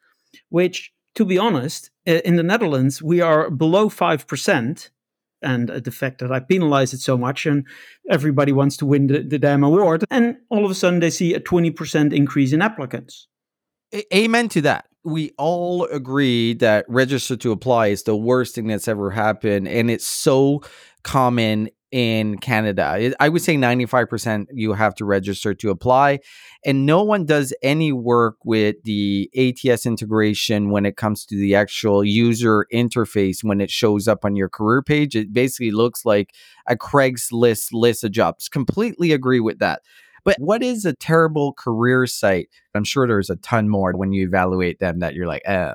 which, 0.49 0.93
to 1.15 1.25
be 1.25 1.39
honest, 1.39 1.91
uh, 2.07 2.21
in 2.25 2.37
the 2.37 2.43
Netherlands, 2.43 3.03
we 3.03 3.21
are 3.21 3.51
below 3.51 3.89
5%. 3.89 4.91
And 5.41 5.69
the 5.69 5.91
fact 5.91 6.19
that 6.19 6.33
I 6.33 6.41
penalize 6.41 6.93
it 6.93 7.01
so 7.01 7.17
much, 7.17 7.47
and 7.47 7.65
everybody 8.11 8.51
wants 8.51 8.77
to 8.79 8.87
win 8.87 9.07
the, 9.07 9.21
the 9.21 9.39
damn 9.39 9.63
award. 9.63 10.05
And 10.11 10.37
all 10.49 10.65
of 10.65 10.71
a 10.71 10.75
sudden, 10.75 10.99
they 10.99 11.11
see 11.11 11.33
a 11.35 11.41
20% 11.41 12.13
increase 12.13 12.53
in 12.53 12.61
applicants. 12.61 13.29
A- 13.95 14.17
amen 14.17 14.49
to 14.51 14.61
that. 14.63 14.88
We 15.05 15.33
all 15.39 15.85
agree 15.85 16.55
that 16.55 16.85
register 16.89 17.37
to 17.37 17.53
apply 17.53 17.89
is 17.89 18.03
the 18.03 18.17
worst 18.17 18.55
thing 18.55 18.67
that's 18.67 18.89
ever 18.89 19.11
happened. 19.11 19.69
And 19.69 19.91
it's 19.91 20.07
so 20.07 20.63
common 21.03 21.71
in 21.91 22.37
Canada. 22.39 23.15
I 23.19 23.29
would 23.29 23.41
say 23.41 23.57
95% 23.57 24.47
you 24.53 24.75
have 24.75 24.95
to 24.97 25.05
register 25.05 25.55
to 25.55 25.71
apply. 25.71 26.21
And 26.65 26.85
no 26.85 27.03
one 27.03 27.25
does 27.25 27.55
any 27.63 27.93
work 27.93 28.37
with 28.45 28.77
the 28.85 29.31
ATS 29.37 29.87
integration 29.87 30.71
when 30.71 30.85
it 30.85 30.97
comes 30.97 31.25
to 31.27 31.37
the 31.37 31.55
actual 31.55 32.05
user 32.05 32.67
interface 32.73 33.43
when 33.43 33.61
it 33.61 33.71
shows 33.71 34.07
up 34.07 34.25
on 34.25 34.37
your 34.37 34.49
career 34.49 34.83
page. 34.83 35.17
It 35.17 35.33
basically 35.33 35.71
looks 35.71 36.05
like 36.05 36.35
a 36.67 36.77
Craigslist 36.77 37.69
list 37.73 38.05
of 38.05 38.13
jobs. 38.13 38.49
Completely 38.49 39.13
agree 39.13 39.41
with 39.41 39.59
that. 39.61 39.81
But 40.29 40.41
what 40.41 40.63
is 40.63 40.85
a 40.85 40.93
terrible 40.93 41.55
career 41.55 42.07
site? 42.07 42.51
I'm 42.75 42.85
sure 42.85 43.07
there's 43.07 43.31
a 43.31 43.37
ton 43.37 43.71
more 43.71 43.93
when 43.93 44.13
you 44.13 44.27
evaluate 44.27 44.79
them 44.79 44.99
that 44.99 45.15
you're 45.15 45.27
like, 45.27 45.41
eh, 45.47 45.73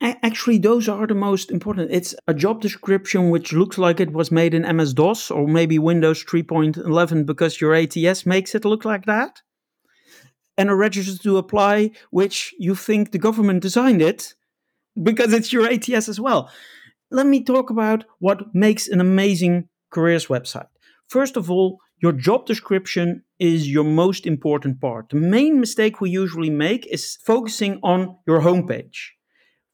Actually, 0.00 0.58
those 0.58 0.88
are 0.88 1.08
the 1.08 1.14
most 1.16 1.50
important. 1.50 1.90
It's 1.90 2.14
a 2.28 2.34
job 2.34 2.60
description 2.60 3.30
which 3.30 3.52
looks 3.52 3.76
like 3.76 3.98
it 3.98 4.12
was 4.12 4.30
made 4.30 4.54
in 4.54 4.76
MS 4.76 4.94
DOS 4.94 5.30
or 5.32 5.48
maybe 5.48 5.76
Windows 5.80 6.22
3.11 6.22 7.26
because 7.26 7.60
your 7.60 7.74
ATS 7.74 8.24
makes 8.24 8.54
it 8.54 8.64
look 8.64 8.84
like 8.84 9.06
that. 9.06 9.42
And 10.56 10.70
a 10.70 10.76
register 10.76 11.20
to 11.24 11.38
apply, 11.38 11.90
which 12.10 12.54
you 12.60 12.76
think 12.76 13.10
the 13.10 13.18
government 13.18 13.60
designed 13.60 14.02
it 14.02 14.34
because 15.02 15.32
it's 15.32 15.52
your 15.52 15.66
ATS 15.68 16.08
as 16.08 16.20
well. 16.20 16.48
Let 17.10 17.26
me 17.26 17.42
talk 17.42 17.70
about 17.70 18.04
what 18.20 18.54
makes 18.54 18.86
an 18.86 19.00
amazing 19.00 19.68
careers 19.90 20.28
website. 20.28 20.68
First 21.08 21.36
of 21.36 21.50
all, 21.50 21.80
your 22.00 22.12
job 22.12 22.46
description 22.46 23.22
is 23.38 23.70
your 23.70 23.84
most 23.84 24.26
important 24.26 24.80
part. 24.80 25.10
The 25.10 25.16
main 25.16 25.60
mistake 25.60 26.00
we 26.00 26.10
usually 26.10 26.50
make 26.50 26.86
is 26.86 27.18
focusing 27.24 27.80
on 27.82 28.16
your 28.26 28.40
homepage 28.40 28.96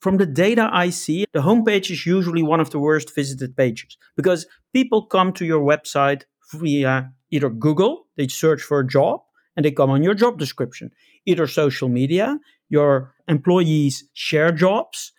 from 0.04 0.18
the 0.18 0.26
data 0.26 0.68
I 0.70 0.90
see, 0.90 1.24
the 1.32 1.40
homepage 1.40 1.90
is 1.90 2.04
usually 2.04 2.42
one 2.42 2.60
of 2.60 2.68
the 2.68 2.78
worst 2.78 3.14
visited 3.14 3.56
pages 3.56 3.96
because 4.18 4.46
people 4.74 5.06
come 5.06 5.32
to 5.32 5.46
your 5.46 5.62
website 5.62 6.24
via 6.52 7.10
either 7.30 7.48
Google, 7.48 8.04
they 8.18 8.28
search 8.28 8.60
for 8.60 8.80
a 8.80 8.86
job, 8.86 9.22
and 9.56 9.64
they 9.64 9.70
come 9.70 9.88
on 9.88 10.02
your 10.02 10.12
job 10.12 10.38
description, 10.38 10.90
either 11.24 11.46
social 11.46 11.88
media, 11.88 12.38
your 12.68 13.14
employees 13.28 14.04
share 14.12 14.52
jobs, 14.52 15.10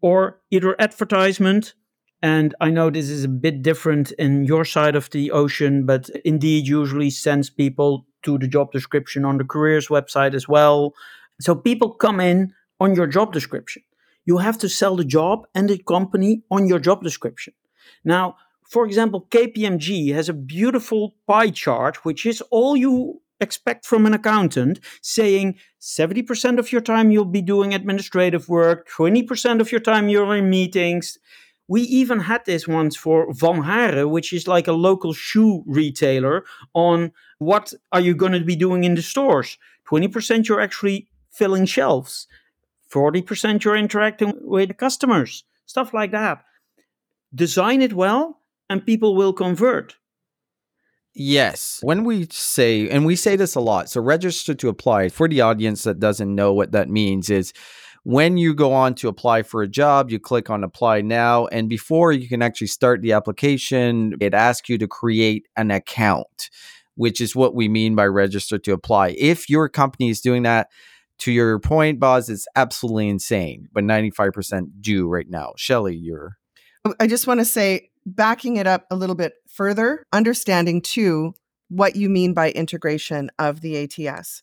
or 0.00 0.40
either 0.52 0.80
advertisement. 0.80 1.74
And 2.22 2.54
I 2.60 2.70
know 2.70 2.90
this 2.90 3.08
is 3.08 3.24
a 3.24 3.28
bit 3.28 3.62
different 3.62 4.12
in 4.12 4.44
your 4.44 4.64
side 4.64 4.94
of 4.94 5.08
the 5.10 5.30
ocean, 5.30 5.86
but 5.86 6.10
Indeed 6.24 6.66
usually 6.66 7.10
sends 7.10 7.48
people 7.48 8.06
to 8.22 8.38
the 8.38 8.48
job 8.48 8.72
description 8.72 9.24
on 9.24 9.38
the 9.38 9.44
careers 9.44 9.88
website 9.88 10.34
as 10.34 10.46
well. 10.46 10.92
So 11.40 11.54
people 11.54 11.94
come 11.94 12.20
in 12.20 12.52
on 12.78 12.94
your 12.94 13.06
job 13.06 13.32
description 13.32 13.82
you 14.24 14.38
have 14.38 14.58
to 14.58 14.68
sell 14.68 14.96
the 14.96 15.04
job 15.04 15.46
and 15.54 15.68
the 15.68 15.78
company 15.78 16.42
on 16.50 16.68
your 16.68 16.78
job 16.78 17.02
description. 17.02 17.54
Now, 18.04 18.36
for 18.68 18.86
example, 18.86 19.26
KPMG 19.30 20.14
has 20.14 20.28
a 20.28 20.32
beautiful 20.34 21.16
pie 21.26 21.50
chart, 21.50 22.04
which 22.04 22.24
is 22.24 22.40
all 22.50 22.76
you 22.76 23.20
expect 23.40 23.86
from 23.86 24.06
an 24.06 24.14
accountant, 24.14 24.78
saying 25.02 25.58
70% 25.80 26.58
of 26.58 26.70
your 26.70 26.80
time 26.80 27.10
you'll 27.10 27.24
be 27.24 27.42
doing 27.42 27.74
administrative 27.74 28.48
work, 28.48 28.88
20% 28.88 29.60
of 29.60 29.72
your 29.72 29.80
time 29.80 30.08
you're 30.08 30.36
in 30.36 30.50
meetings. 30.50 31.18
We 31.70 31.82
even 31.82 32.18
had 32.18 32.44
this 32.46 32.66
once 32.66 32.96
for 32.96 33.32
Van 33.32 33.62
Haren, 33.62 34.10
which 34.10 34.32
is 34.32 34.48
like 34.48 34.66
a 34.66 34.72
local 34.72 35.12
shoe 35.12 35.62
retailer, 35.68 36.44
on 36.74 37.12
what 37.38 37.72
are 37.92 38.00
you 38.00 38.12
going 38.12 38.32
to 38.32 38.40
be 38.40 38.56
doing 38.56 38.82
in 38.82 38.96
the 38.96 39.02
stores. 39.02 39.56
20% 39.88 40.48
you're 40.48 40.60
actually 40.60 41.06
filling 41.30 41.66
shelves. 41.66 42.26
40% 42.92 43.62
you're 43.62 43.76
interacting 43.76 44.32
with 44.42 44.76
customers, 44.78 45.44
stuff 45.66 45.94
like 45.94 46.10
that. 46.10 46.42
Design 47.32 47.82
it 47.82 47.92
well, 47.92 48.40
and 48.68 48.84
people 48.84 49.14
will 49.14 49.32
convert. 49.32 49.94
Yes. 51.14 51.78
When 51.84 52.02
we 52.02 52.26
say, 52.32 52.88
and 52.88 53.06
we 53.06 53.14
say 53.14 53.36
this 53.36 53.54
a 53.54 53.60
lot, 53.60 53.88
so 53.88 54.00
register 54.00 54.54
to 54.54 54.68
apply 54.68 55.08
for 55.08 55.28
the 55.28 55.40
audience 55.40 55.84
that 55.84 56.00
doesn't 56.00 56.34
know 56.34 56.52
what 56.52 56.72
that 56.72 56.88
means 56.88 57.30
is 57.30 57.52
when 58.04 58.36
you 58.38 58.54
go 58.54 58.72
on 58.72 58.94
to 58.96 59.08
apply 59.08 59.42
for 59.42 59.62
a 59.62 59.68
job, 59.68 60.10
you 60.10 60.18
click 60.18 60.50
on 60.50 60.64
apply 60.64 61.02
now. 61.02 61.46
And 61.46 61.68
before 61.68 62.12
you 62.12 62.28
can 62.28 62.42
actually 62.42 62.68
start 62.68 63.02
the 63.02 63.12
application, 63.12 64.14
it 64.20 64.34
asks 64.34 64.68
you 64.68 64.78
to 64.78 64.88
create 64.88 65.46
an 65.56 65.70
account, 65.70 66.50
which 66.94 67.20
is 67.20 67.36
what 67.36 67.54
we 67.54 67.68
mean 67.68 67.94
by 67.94 68.06
register 68.06 68.58
to 68.58 68.72
apply. 68.72 69.14
If 69.18 69.50
your 69.50 69.68
company 69.68 70.08
is 70.08 70.20
doing 70.20 70.42
that, 70.44 70.68
to 71.20 71.32
your 71.32 71.58
point, 71.58 72.00
Boz, 72.00 72.30
it's 72.30 72.48
absolutely 72.56 73.08
insane, 73.08 73.68
but 73.72 73.84
95% 73.84 74.68
do 74.80 75.06
right 75.06 75.28
now. 75.28 75.52
Shelley, 75.56 75.94
you're. 75.94 76.38
Um, 76.86 76.94
I 76.98 77.06
just 77.06 77.26
want 77.26 77.40
to 77.40 77.44
say, 77.44 77.90
backing 78.06 78.56
it 78.56 78.66
up 78.66 78.86
a 78.90 78.96
little 78.96 79.14
bit 79.14 79.34
further, 79.46 80.02
understanding 80.14 80.80
too 80.80 81.34
what 81.68 81.94
you 81.94 82.08
mean 82.08 82.32
by 82.32 82.50
integration 82.52 83.30
of 83.38 83.60
the 83.60 83.76
ATS. 83.84 84.42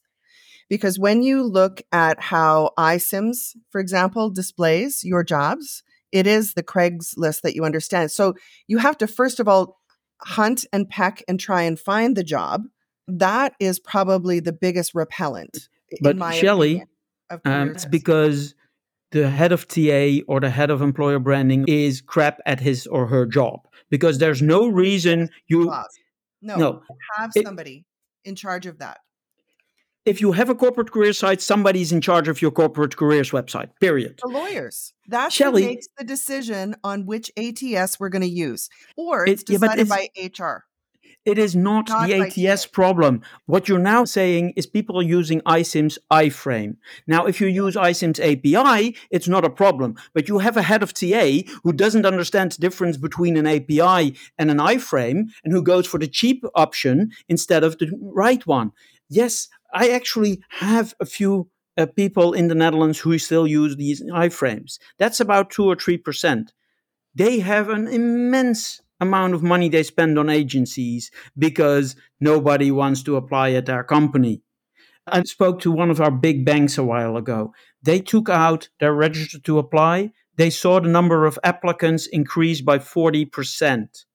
Because 0.70 1.00
when 1.00 1.22
you 1.22 1.44
look 1.44 1.82
at 1.92 2.22
how 2.22 2.72
iCIMS, 2.78 3.56
for 3.70 3.80
example, 3.80 4.30
displays 4.30 5.04
your 5.04 5.24
jobs, 5.24 5.84
it 6.12 6.28
is 6.28 6.54
the 6.54 6.64
Craigslist 6.64 7.42
that 7.42 7.56
you 7.56 7.64
understand. 7.64 8.12
So 8.12 8.36
you 8.68 8.78
have 8.80 8.98
to, 8.98 9.08
first 9.08 9.40
of 9.40 9.48
all, 9.48 9.80
hunt 10.22 10.66
and 10.74 10.90
peck 10.90 11.24
and 11.28 11.40
try 11.40 11.62
and 11.62 11.80
find 11.80 12.16
the 12.18 12.24
job. 12.24 12.64
That 13.08 13.54
is 13.60 13.80
probably 13.80 14.40
the 14.40 14.54
biggest 14.54 14.94
repellent 14.94 15.70
but 16.02 16.34
Shelley, 16.34 16.84
um, 17.46 17.72
it's 17.72 17.86
because 17.86 18.56
the 19.12 19.30
head 19.30 19.52
of 19.52 19.68
TA 19.68 20.20
or 20.28 20.40
the 20.40 20.50
head 20.50 20.70
of 20.70 20.82
employer 20.82 21.20
branding 21.20 21.66
is 21.68 22.02
crap 22.02 22.40
at 22.46 22.60
his 22.60 22.88
or 22.88 23.08
her 23.08 23.26
job 23.26 23.68
because 23.90 24.18
there's 24.18 24.42
no 24.42 24.68
reason 24.68 25.30
you 25.48 25.72
no, 26.42 26.56
no 26.58 26.82
have 27.18 27.32
somebody 27.44 27.86
it, 28.24 28.30
in 28.30 28.36
charge 28.36 28.66
of 28.66 28.80
that. 28.80 29.00
If 30.08 30.22
you 30.22 30.32
have 30.32 30.50
a 30.50 30.56
corporate 30.56 30.92
career 30.92 31.12
site, 31.12 31.42
somebody's 31.42 31.92
in 31.92 32.00
charge 32.00 32.30
of 32.30 32.42
your 32.42 32.50
corporate 32.50 32.96
careers 32.96 33.32
website. 33.32 33.72
Period. 33.82 34.22
The 34.24 34.30
lawyers. 34.30 34.94
That's 35.06 35.36
Shelley, 35.36 35.64
who 35.64 35.68
makes 35.68 35.88
the 35.98 36.06
decision 36.06 36.78
on 36.82 37.06
which 37.06 37.30
ATS 37.36 38.00
we're 38.00 38.08
going 38.08 38.22
to 38.22 38.30
use, 38.30 38.70
or 38.96 39.28
it's, 39.28 39.44
decided 39.44 39.90
yeah, 39.90 39.98
it's, 40.16 40.40
by 40.40 40.46
HR. 40.46 40.64
It 41.26 41.38
is 41.38 41.58
not, 41.58 41.90
not 41.90 42.08
the 42.08 42.48
ATS 42.48 42.68
problem. 42.68 43.22
What 43.48 43.68
you're 43.68 43.80
now 43.80 44.06
saying 44.06 44.54
is 44.56 44.66
people 44.66 44.98
are 44.98 45.04
using 45.04 45.42
iCIMS 45.42 45.98
iframe. 46.10 46.78
Now, 47.06 47.26
if 47.26 47.42
you 47.42 47.48
use 47.48 47.76
iCIMS 47.76 48.22
API, 48.22 48.96
it's 49.12 49.28
not 49.28 49.44
a 49.44 49.50
problem. 49.50 49.98
But 50.14 50.30
you 50.30 50.38
have 50.38 50.56
a 50.56 50.62
head 50.62 50.84
of 50.84 50.94
TA 50.94 51.42
who 51.66 51.74
doesn't 51.74 52.06
understand 52.06 52.54
the 52.54 52.62
difference 52.62 52.96
between 52.96 53.36
an 53.36 53.46
API 53.46 54.16
and 54.38 54.50
an 54.50 54.60
iframe 54.60 55.26
and 55.44 55.52
who 55.52 55.62
goes 55.62 55.86
for 55.86 55.98
the 55.98 56.08
cheap 56.08 56.46
option 56.56 57.12
instead 57.28 57.66
of 57.66 57.78
the 57.78 57.92
right 58.02 58.48
one. 58.48 58.72
Yes, 59.10 59.48
I 59.74 59.90
actually 59.90 60.42
have 60.50 60.94
a 61.00 61.06
few 61.06 61.50
uh, 61.78 61.86
people 61.86 62.34
in 62.34 62.48
the 62.48 62.56
Netherlands 62.56 63.00
who 63.00 63.18
still 63.18 63.48
use 63.48 63.76
these 63.76 64.02
iframes. 64.04 64.80
That's 64.98 65.20
about 65.20 65.50
2 65.52 65.66
or 65.66 65.76
3%. 65.76 66.50
They 67.16 67.40
have 67.40 67.70
an 67.70 67.88
immense 67.88 68.82
amount 69.00 69.34
of 69.34 69.44
money 69.44 69.70
they 69.70 69.84
spend 69.84 70.18
on 70.18 70.30
agencies 70.30 71.12
because 71.38 71.96
nobody 72.20 72.72
wants 72.72 73.04
to 73.04 73.16
apply 73.16 73.52
at 73.52 73.68
their 73.68 73.84
company. 73.84 74.42
I 75.08 75.24
spoke 75.24 75.62
to 75.62 75.72
one 75.72 75.90
of 75.90 76.02
our 76.02 76.12
big 76.12 76.46
banks 76.46 76.78
a 76.78 76.84
while 76.84 77.18
ago. 77.18 77.54
They 77.82 78.00
took 78.00 78.30
out 78.30 78.70
their 78.80 78.94
register 78.94 79.40
to 79.40 79.60
apply. 79.60 80.12
They 80.36 80.50
saw 80.50 80.80
the 80.80 80.90
number 80.90 81.26
of 81.26 81.40
applicants 81.44 82.08
increase 82.08 82.62
by 82.62 82.80
40%. 82.80 84.07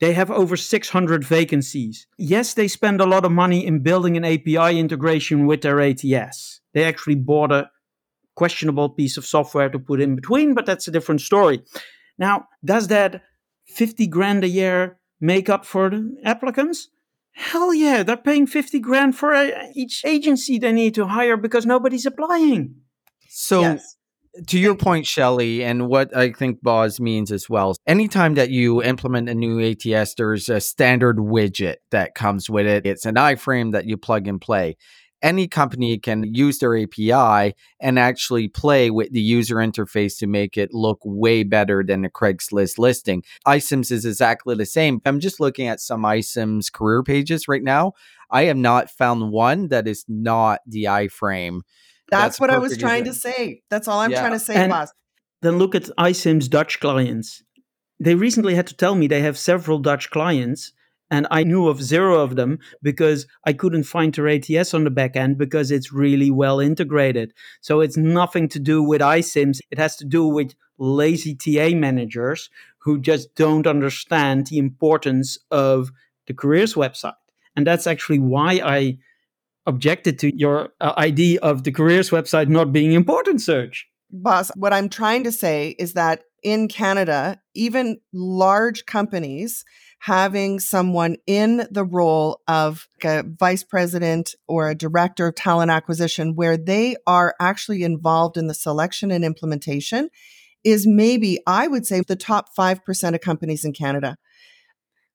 They 0.00 0.14
have 0.14 0.30
over 0.30 0.56
600 0.56 1.24
vacancies. 1.24 2.06
Yes, 2.16 2.54
they 2.54 2.68
spend 2.68 3.00
a 3.00 3.06
lot 3.06 3.24
of 3.24 3.32
money 3.32 3.66
in 3.66 3.82
building 3.82 4.16
an 4.16 4.24
API 4.24 4.78
integration 4.78 5.46
with 5.46 5.60
their 5.60 5.80
ATS. 5.80 6.60
They 6.72 6.84
actually 6.84 7.16
bought 7.16 7.52
a 7.52 7.70
questionable 8.34 8.88
piece 8.88 9.18
of 9.18 9.26
software 9.26 9.68
to 9.68 9.78
put 9.78 10.00
in 10.00 10.16
between, 10.16 10.54
but 10.54 10.64
that's 10.64 10.88
a 10.88 10.90
different 10.90 11.20
story. 11.20 11.62
Now, 12.18 12.46
does 12.64 12.88
that 12.88 13.22
50 13.66 14.06
grand 14.06 14.42
a 14.42 14.48
year 14.48 14.98
make 15.20 15.50
up 15.50 15.66
for 15.66 15.90
the 15.90 16.16
applicants? 16.24 16.88
Hell 17.32 17.74
yeah, 17.74 18.02
they're 18.02 18.16
paying 18.16 18.46
50 18.46 18.80
grand 18.80 19.16
for 19.16 19.34
a, 19.34 19.70
each 19.74 20.02
agency 20.04 20.58
they 20.58 20.72
need 20.72 20.94
to 20.94 21.06
hire 21.06 21.36
because 21.36 21.66
nobody's 21.66 22.06
applying. 22.06 22.76
So, 23.28 23.60
yes. 23.60 23.96
To 24.46 24.58
your 24.58 24.76
point, 24.76 25.06
Shelley, 25.06 25.64
and 25.64 25.88
what 25.88 26.16
I 26.16 26.30
think 26.32 26.62
Boz 26.62 27.00
means 27.00 27.32
as 27.32 27.50
well, 27.50 27.74
anytime 27.86 28.34
that 28.34 28.50
you 28.50 28.80
implement 28.82 29.28
a 29.28 29.34
new 29.34 29.60
ATS, 29.60 30.14
there's 30.14 30.48
a 30.48 30.60
standard 30.60 31.16
widget 31.16 31.76
that 31.90 32.14
comes 32.14 32.48
with 32.48 32.66
it. 32.66 32.86
It's 32.86 33.06
an 33.06 33.16
iframe 33.16 33.72
that 33.72 33.86
you 33.86 33.96
plug 33.96 34.28
and 34.28 34.40
play 34.40 34.76
any 35.22 35.46
company 35.46 35.98
can 35.98 36.34
use 36.34 36.58
their 36.58 36.76
API 36.76 37.54
and 37.80 37.98
actually 37.98 38.48
play 38.48 38.90
with 38.90 39.12
the 39.12 39.20
user 39.20 39.56
interface 39.56 40.18
to 40.18 40.26
make 40.26 40.56
it 40.56 40.72
look 40.72 40.98
way 41.04 41.42
better 41.42 41.84
than 41.86 42.04
a 42.04 42.10
Craigslist 42.10 42.78
listing. 42.78 43.22
iCIMS 43.46 43.92
is 43.92 44.04
exactly 44.04 44.54
the 44.54 44.66
same. 44.66 45.00
I'm 45.04 45.20
just 45.20 45.40
looking 45.40 45.66
at 45.66 45.80
some 45.80 46.02
iCIMS 46.02 46.72
career 46.72 47.02
pages 47.02 47.48
right 47.48 47.62
now. 47.62 47.92
I 48.30 48.44
have 48.44 48.56
not 48.56 48.90
found 48.90 49.30
one 49.32 49.68
that 49.68 49.86
is 49.86 50.04
not 50.08 50.60
the 50.66 50.84
iframe. 50.84 51.60
That's, 52.10 52.22
That's 52.22 52.40
what 52.40 52.50
I 52.50 52.58
was 52.58 52.76
trying 52.76 53.04
to 53.04 53.14
say. 53.14 53.62
That's 53.70 53.88
all 53.88 54.00
I'm 54.00 54.10
yeah. 54.10 54.20
trying 54.20 54.32
to 54.32 54.40
say, 54.40 54.54
and 54.56 54.70
Bas. 54.70 54.92
Then 55.42 55.58
look 55.58 55.74
at 55.74 55.84
iCIMS 55.98 56.50
Dutch 56.50 56.80
clients. 56.80 57.42
they 57.98 58.14
recently 58.14 58.54
had 58.54 58.66
to 58.66 58.76
tell 58.76 58.94
me 58.94 59.06
they 59.06 59.22
have 59.22 59.38
several 59.38 59.78
Dutch 59.78 60.10
clients 60.10 60.72
and 61.10 61.26
I 61.30 61.42
knew 61.42 61.66
of 61.66 61.82
zero 61.82 62.20
of 62.20 62.36
them 62.36 62.58
because 62.82 63.26
I 63.44 63.52
couldn't 63.52 63.82
find 63.82 64.14
their 64.14 64.28
ATS 64.28 64.72
on 64.74 64.84
the 64.84 64.90
back 64.90 65.16
end 65.16 65.38
because 65.38 65.70
it's 65.70 65.92
really 65.92 66.30
well 66.30 66.60
integrated. 66.60 67.34
So 67.60 67.80
it's 67.80 67.96
nothing 67.96 68.48
to 68.50 68.60
do 68.60 68.82
with 68.82 69.00
iCIMS. 69.00 69.60
It 69.70 69.78
has 69.78 69.96
to 69.96 70.04
do 70.04 70.26
with 70.26 70.54
lazy 70.78 71.34
TA 71.34 71.74
managers 71.76 72.48
who 72.78 73.00
just 73.00 73.34
don't 73.34 73.66
understand 73.66 74.46
the 74.46 74.58
importance 74.58 75.36
of 75.50 75.90
the 76.26 76.34
careers 76.34 76.74
website. 76.74 77.14
And 77.56 77.66
that's 77.66 77.86
actually 77.86 78.20
why 78.20 78.60
I 78.64 78.98
objected 79.70 80.18
to 80.18 80.36
your 80.36 80.70
uh, 80.80 80.92
idea 80.98 81.40
of 81.40 81.64
the 81.64 81.72
careers 81.72 82.10
website 82.10 82.48
not 82.48 82.72
being 82.72 82.92
important 82.92 83.40
Serge. 83.40 83.88
Bas, 84.10 84.50
what 84.56 84.72
I'm 84.72 84.88
trying 84.88 85.24
to 85.24 85.32
say 85.32 85.76
is 85.78 85.94
that 85.94 86.24
in 86.42 86.68
Canada, 86.68 87.40
even 87.54 88.00
large 88.12 88.84
companies 88.86 89.64
having 90.00 90.58
someone 90.58 91.16
in 91.26 91.66
the 91.70 91.84
role 91.84 92.40
of 92.48 92.88
a 93.04 93.22
vice 93.22 93.62
president 93.62 94.34
or 94.48 94.68
a 94.68 94.74
director 94.74 95.26
of 95.26 95.34
talent 95.34 95.70
acquisition 95.70 96.34
where 96.34 96.56
they 96.56 96.96
are 97.06 97.34
actually 97.38 97.82
involved 97.82 98.36
in 98.36 98.46
the 98.46 98.54
selection 98.54 99.10
and 99.10 99.24
implementation 99.24 100.08
is 100.64 100.86
maybe, 100.86 101.38
I 101.46 101.68
would 101.68 101.86
say, 101.86 102.00
the 102.00 102.16
top 102.16 102.48
5% 102.58 103.14
of 103.14 103.20
companies 103.20 103.64
in 103.64 103.72
Canada. 103.72 104.16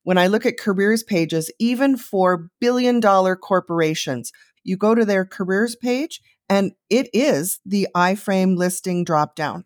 When 0.05 0.19
I 0.19 0.27
look 0.27 0.45
at 0.45 0.59
careers 0.59 1.01
pages, 1.01 1.51
even 1.57 1.97
for 1.97 2.51
billion 2.61 2.99
dollar 2.99 3.35
corporations, 3.35 4.31
you 4.63 4.77
go 4.77 4.93
to 4.93 5.03
their 5.03 5.25
careers 5.25 5.75
page 5.75 6.21
and 6.47 6.73
it 6.91 7.09
is 7.11 7.59
the 7.65 7.87
iframe 7.95 8.55
listing 8.55 9.03
dropdown. 9.03 9.63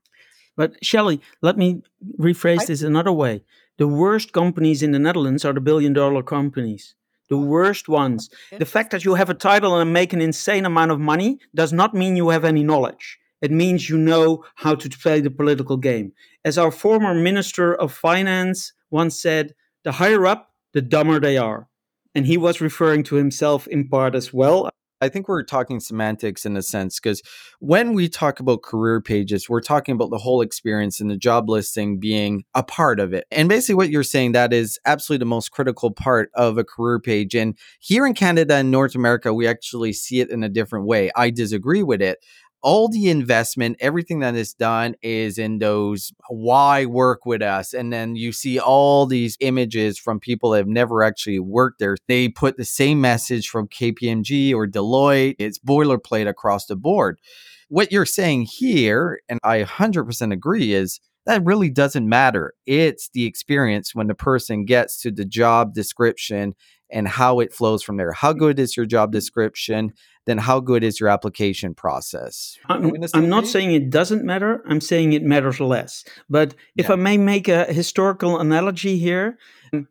But 0.56 0.82
Shelley, 0.82 1.20
let 1.42 1.58
me 1.58 1.82
rephrase 2.18 2.62
I, 2.62 2.66
this 2.66 2.82
another 2.82 3.12
way. 3.12 3.44
The 3.78 3.88
worst 3.90 4.32
companies 4.32 4.82
in 4.82 4.94
the 4.94 5.00
Netherlands 5.00 5.44
are 5.44 5.52
the 5.52 5.60
billion 5.60 5.92
dollar 5.92 6.24
companies. 6.24 6.96
The 7.30 7.38
worst 7.38 7.90
ones. 7.90 8.30
The 8.58 8.66
fact 8.66 8.92
that 8.92 9.04
you 9.04 9.16
have 9.16 9.30
a 9.30 9.34
title 9.34 9.78
and 9.78 9.92
make 9.92 10.14
an 10.14 10.22
insane 10.22 10.66
amount 10.66 10.92
of 10.92 11.02
money 11.02 11.40
does 11.54 11.74
not 11.74 11.94
mean 11.94 12.16
you 12.16 12.30
have 12.30 12.46
any 12.46 12.64
knowledge. 12.64 13.20
It 13.42 13.52
means 13.52 13.90
you 13.90 13.98
know 13.98 14.46
how 14.56 14.76
to 14.76 14.90
play 14.90 15.20
the 15.20 15.30
political 15.30 15.76
game. 15.76 16.14
As 16.46 16.58
our 16.58 16.72
former 16.72 17.14
Minister 17.14 17.76
of 17.76 17.92
Finance 17.92 18.72
once 18.90 19.22
said, 19.22 19.54
the 19.84 19.94
higher 19.94 20.26
up, 20.26 20.52
the 20.74 20.82
dumber 20.82 21.20
they 21.20 21.38
are. 21.38 21.68
And 22.16 22.26
he 22.26 22.38
was 22.38 22.62
referring 22.62 23.04
to 23.04 23.16
himself 23.16 23.68
in 23.68 23.88
part 23.88 24.16
as 24.16 24.34
well. 24.34 24.70
I 25.02 25.08
think 25.08 25.30
we're 25.30 25.44
talking 25.44 25.80
semantics 25.80 26.46
in 26.46 26.58
a 26.58 26.62
sense 26.62 27.00
because 27.00 27.22
when 27.60 27.94
we 27.94 28.10
talk 28.10 28.42
about 28.42 28.64
career 28.64 29.00
pages, 29.00 29.48
we're 29.48 29.62
talking 29.62 29.96
about 29.96 30.10
the 30.10 30.18
whole 30.18 30.42
experience 30.42 31.00
and 31.00 31.10
the 31.10 31.16
job 31.16 31.50
listing 31.50 32.00
being 32.00 32.44
a 32.54 32.64
part 32.64 33.00
of 33.00 33.14
it. 33.14 33.26
And 33.32 33.48
basically, 33.48 33.76
what 33.76 33.92
you're 33.92 34.04
saying 34.04 34.34
that 34.34 34.52
is 34.52 34.78
absolutely 34.86 35.22
the 35.22 35.30
most 35.30 35.52
critical 35.52 35.92
part 35.92 36.32
of 36.34 36.58
a 36.58 36.66
career 36.66 37.00
page. 37.00 37.34
And 37.34 37.58
here 37.80 38.06
in 38.06 38.14
Canada 38.14 38.56
and 38.56 38.72
North 38.72 38.94
America, 38.94 39.34
we 39.34 39.48
actually 39.48 39.94
see 39.94 40.20
it 40.20 40.30
in 40.30 40.44
a 40.44 40.50
different 40.50 40.86
way. 40.86 41.12
I 41.16 41.30
disagree 41.30 41.84
with 41.84 42.02
it 42.02 42.20
all 42.62 42.90
the 42.90 43.10
investment, 43.10 43.78
everything 43.80 44.20
that 44.20 44.36
is 44.36 44.54
done 44.54 44.96
is 45.02 45.38
in 45.38 45.60
those 45.60 46.12
why 46.30 46.86
work 46.86 47.26
with 47.26 47.42
us. 47.42 47.74
And 47.74 47.92
then 47.92 48.16
you 48.16 48.32
see 48.32 48.60
all 48.60 49.06
these 49.06 49.38
images 49.40 49.98
from 49.98 50.20
people 50.20 50.52
that 50.52 50.60
have 50.60 50.68
never 50.68 51.04
actually 51.04 51.40
worked 51.40 51.80
there. 51.80 51.96
They 52.08 52.30
put 52.30 52.58
the 52.58 52.66
same 52.66 53.00
message 53.02 53.50
from 53.50 53.68
KPMG 53.68 54.54
or 54.54 54.68
Deloitte. 54.68 55.36
It's 55.40 55.60
boilerplate 55.60 56.28
across 56.28 56.66
the 56.66 56.76
board. 56.76 57.20
What 57.70 57.92
you're 57.92 58.06
saying 58.06 58.44
here, 58.44 59.22
and 59.30 59.40
I 59.44 59.64
100% 59.64 60.34
agree, 60.34 60.74
is 60.74 61.00
that 61.30 61.46
really 61.46 61.70
doesn't 61.70 62.10
matter. 62.10 62.56
It's 62.66 63.10
the 63.14 63.26
experience 63.26 63.94
when 63.94 64.08
the 64.08 64.16
person 64.16 64.66
gets 64.66 65.00
to 65.02 65.12
the 65.12 65.26
job 65.26 65.76
description 65.76 66.56
and 66.92 67.08
how 67.08 67.40
it 67.40 67.54
flows 67.54 67.84
from 67.84 67.98
there. 67.98 68.12
How 68.14 68.34
good 68.34 68.58
is 68.58 68.76
your 68.76 68.88
job 68.88 69.12
description? 69.12 69.94
Then 70.26 70.40
how 70.40 70.60
good 70.60 70.84
is 70.84 71.00
your 71.00 71.08
application 71.08 71.76
process? 71.76 72.58
I'm, 72.68 72.92
I'm 73.14 73.30
not 73.30 73.46
saying 73.46 73.74
it 73.74 73.92
doesn't 73.92 74.26
matter. 74.26 74.64
I'm 74.68 74.82
saying 74.82 75.14
it 75.14 75.22
matters 75.22 75.60
less. 75.60 76.04
But 76.32 76.56
if 76.76 76.88
yeah. 76.88 76.94
I 76.94 76.96
may 76.96 77.18
make 77.18 77.48
a 77.48 77.66
historical 77.66 78.40
analogy 78.40 78.98
here, 78.98 79.38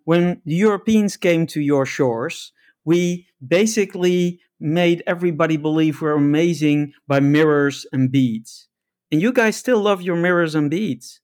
when 0.05 0.43
the 0.45 0.57
Europeans 0.57 1.17
came 1.17 1.47
to 1.49 1.61
your 1.61 1.87
shores, 1.87 2.53
we 2.85 3.29
basically 3.47 4.41
made 4.59 5.05
everybody 5.07 5.57
believe 5.57 6.03
we're 6.03 6.15
amazing 6.15 6.95
by 7.07 7.21
mirrors 7.21 7.87
and 7.93 8.11
beads. 8.11 8.67
And 9.13 9.23
you 9.23 9.33
guys 9.33 9.55
still 9.55 9.81
love 9.81 10.03
your 10.03 10.17
mirrors 10.17 10.57
and 10.57 10.69
beads. 10.69 11.21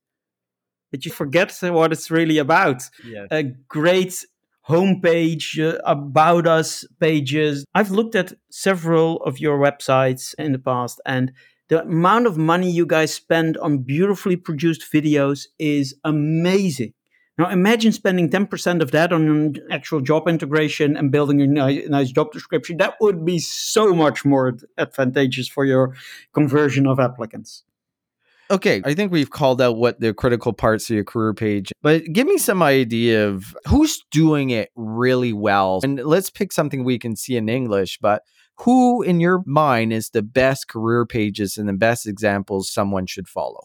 But 0.94 1.04
you 1.04 1.10
forget 1.10 1.52
what 1.60 1.90
it's 1.90 2.08
really 2.08 2.38
about. 2.38 2.88
Yes. 3.04 3.26
A 3.32 3.42
great 3.42 4.24
homepage, 4.68 5.58
uh, 5.58 5.80
about 5.84 6.46
us 6.46 6.84
pages. 7.00 7.64
I've 7.74 7.90
looked 7.90 8.14
at 8.14 8.34
several 8.48 9.16
of 9.24 9.40
your 9.40 9.58
websites 9.58 10.36
in 10.38 10.52
the 10.52 10.58
past, 10.60 11.00
and 11.04 11.32
the 11.66 11.82
amount 11.82 12.28
of 12.28 12.38
money 12.38 12.70
you 12.70 12.86
guys 12.86 13.12
spend 13.12 13.56
on 13.56 13.78
beautifully 13.78 14.36
produced 14.36 14.82
videos 14.92 15.48
is 15.58 15.96
amazing. 16.04 16.94
Now, 17.38 17.50
imagine 17.50 17.90
spending 17.90 18.30
10% 18.30 18.80
of 18.80 18.92
that 18.92 19.12
on 19.12 19.28
an 19.28 19.56
actual 19.72 20.00
job 20.00 20.28
integration 20.28 20.96
and 20.96 21.10
building 21.10 21.42
a 21.42 21.48
nice, 21.88 22.12
job 22.12 22.30
description. 22.30 22.76
That 22.76 22.94
would 23.00 23.24
be 23.24 23.40
so 23.40 23.92
much 23.92 24.24
more 24.24 24.56
advantageous 24.78 25.48
for 25.48 25.64
your 25.64 25.96
conversion 26.32 26.86
of 26.86 27.00
applicants. 27.00 27.64
Okay, 28.50 28.82
I 28.84 28.94
think 28.94 29.10
we've 29.10 29.30
called 29.30 29.60
out 29.62 29.76
what 29.76 30.00
the 30.00 30.12
critical 30.12 30.52
parts 30.52 30.90
of 30.90 30.94
your 30.94 31.04
career 31.04 31.32
page, 31.32 31.72
but 31.82 32.04
give 32.12 32.26
me 32.26 32.36
some 32.36 32.62
idea 32.62 33.26
of 33.26 33.56
who's 33.66 34.02
doing 34.10 34.50
it 34.50 34.70
really 34.76 35.32
well. 35.32 35.80
And 35.82 35.98
let's 36.00 36.30
pick 36.30 36.52
something 36.52 36.84
we 36.84 36.98
can 36.98 37.16
see 37.16 37.36
in 37.36 37.48
English, 37.48 37.98
but 38.00 38.22
who 38.58 39.02
in 39.02 39.18
your 39.18 39.42
mind 39.46 39.92
is 39.92 40.10
the 40.10 40.22
best 40.22 40.68
career 40.68 41.06
pages 41.06 41.56
and 41.56 41.68
the 41.68 41.72
best 41.72 42.06
examples 42.06 42.70
someone 42.70 43.06
should 43.06 43.28
follow? 43.28 43.64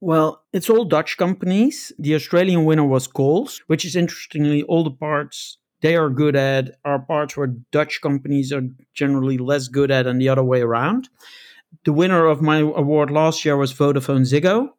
Well, 0.00 0.44
it's 0.52 0.70
all 0.70 0.84
Dutch 0.84 1.16
companies. 1.16 1.92
The 1.98 2.14
Australian 2.14 2.64
winner 2.64 2.84
was 2.84 3.06
Coles, 3.06 3.62
which 3.66 3.84
is 3.84 3.96
interestingly 3.96 4.62
all 4.64 4.84
the 4.84 4.90
parts 4.90 5.58
they 5.80 5.96
are 5.96 6.10
good 6.10 6.34
at 6.34 6.76
are 6.84 6.98
parts 6.98 7.36
where 7.36 7.54
Dutch 7.70 8.00
companies 8.00 8.52
are 8.52 8.62
generally 8.94 9.38
less 9.38 9.68
good 9.68 9.90
at 9.90 10.06
and 10.06 10.20
the 10.20 10.28
other 10.28 10.42
way 10.42 10.60
around 10.60 11.08
the 11.84 11.92
winner 11.92 12.26
of 12.26 12.42
my 12.42 12.58
award 12.58 13.10
last 13.10 13.44
year 13.44 13.56
was 13.56 13.72
Vodafone 13.72 14.22
Ziggo, 14.22 14.70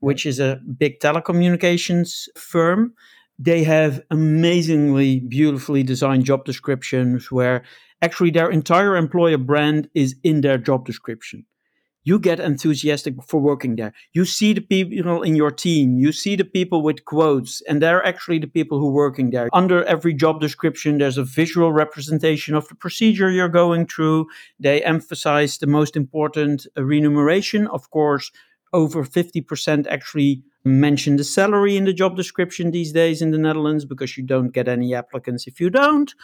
which 0.00 0.26
is 0.26 0.38
a 0.38 0.60
big 0.76 1.00
telecommunications 1.00 2.28
firm. 2.36 2.94
They 3.38 3.64
have 3.64 4.02
amazingly 4.10 5.20
beautifully 5.20 5.82
designed 5.82 6.24
job 6.24 6.44
descriptions 6.44 7.30
where 7.30 7.64
actually 8.02 8.30
their 8.30 8.50
entire 8.50 8.96
employer 8.96 9.38
brand 9.38 9.88
is 9.94 10.16
in 10.22 10.40
their 10.40 10.58
job 10.58 10.86
description 10.86 11.44
you 12.04 12.18
get 12.18 12.40
enthusiastic 12.40 13.14
for 13.26 13.40
working 13.40 13.76
there. 13.76 13.92
You 14.12 14.24
see 14.24 14.52
the 14.52 14.60
people 14.60 15.22
in 15.22 15.36
your 15.36 15.50
team, 15.50 15.98
you 15.98 16.12
see 16.12 16.36
the 16.36 16.44
people 16.44 16.82
with 16.82 17.04
quotes, 17.04 17.60
and 17.68 17.82
they're 17.82 18.04
actually 18.04 18.38
the 18.38 18.46
people 18.46 18.78
who 18.78 18.88
are 18.88 18.92
working 18.92 19.30
there. 19.30 19.48
Under 19.52 19.84
every 19.84 20.14
job 20.14 20.40
description, 20.40 20.98
there's 20.98 21.18
a 21.18 21.24
visual 21.24 21.72
representation 21.72 22.54
of 22.54 22.68
the 22.68 22.74
procedure 22.74 23.30
you're 23.30 23.48
going 23.48 23.86
through. 23.86 24.26
They 24.58 24.82
emphasize 24.82 25.58
the 25.58 25.66
most 25.66 25.96
important 25.96 26.66
remuneration. 26.76 27.66
Of 27.66 27.90
course, 27.90 28.30
over 28.72 29.04
50% 29.04 29.86
actually 29.86 30.42
mention 30.64 31.16
the 31.16 31.24
salary 31.24 31.76
in 31.76 31.84
the 31.84 31.92
job 31.92 32.16
description 32.16 32.70
these 32.70 32.92
days 32.92 33.22
in 33.22 33.30
the 33.30 33.38
Netherlands 33.38 33.84
because 33.84 34.16
you 34.16 34.24
don't 34.24 34.52
get 34.52 34.68
any 34.68 34.94
applicants 34.94 35.46
if 35.46 35.60
you 35.60 35.70
don't. 35.70 36.14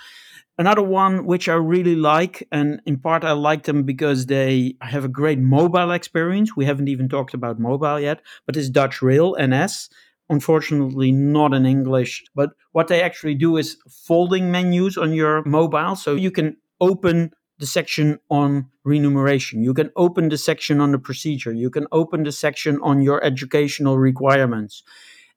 Another 0.57 0.83
one 0.83 1.27
which 1.27 1.49
I 1.49 1.55
really 1.55 1.97
like, 1.97 2.47
and 2.53 2.81
in 2.87 2.99
part 2.99 3.25
I 3.25 3.33
like 3.33 3.65
them 3.65 3.83
because 3.83 4.27
they 4.27 4.77
have 4.83 5.05
a 5.05 5.09
great 5.09 5.41
mobile 5.41 5.91
experience. 5.91 6.57
We 6.57 6.65
haven't 6.65 6.89
even 6.89 7.09
talked 7.09 7.35
about 7.35 7.59
mobile 7.59 7.99
yet, 7.99 8.23
but 8.47 8.57
is 8.57 8.71
Dutch 8.71 9.03
Rail 9.03 9.37
NS. 9.41 9.89
Unfortunately, 10.31 11.11
not 11.11 11.53
in 11.53 11.67
English, 11.67 12.25
but 12.35 12.51
what 12.71 12.87
they 12.87 13.03
actually 13.03 13.35
do 13.35 13.57
is 13.57 13.77
folding 13.89 14.51
menus 14.53 14.97
on 14.97 15.13
your 15.13 15.43
mobile. 15.45 15.97
So 15.97 16.15
you 16.15 16.31
can 16.31 16.57
open 16.81 17.33
the 17.59 17.67
section 17.67 18.21
on 18.31 18.67
remuneration. 18.85 19.63
You 19.63 19.75
can 19.75 19.91
open 19.97 20.29
the 20.29 20.39
section 20.39 20.81
on 20.81 20.93
the 20.93 20.99
procedure. 20.99 21.53
You 21.53 21.69
can 21.69 21.87
open 21.91 22.23
the 22.23 22.33
section 22.33 22.79
on 22.81 23.03
your 23.03 23.23
educational 23.25 23.99
requirements 23.99 24.83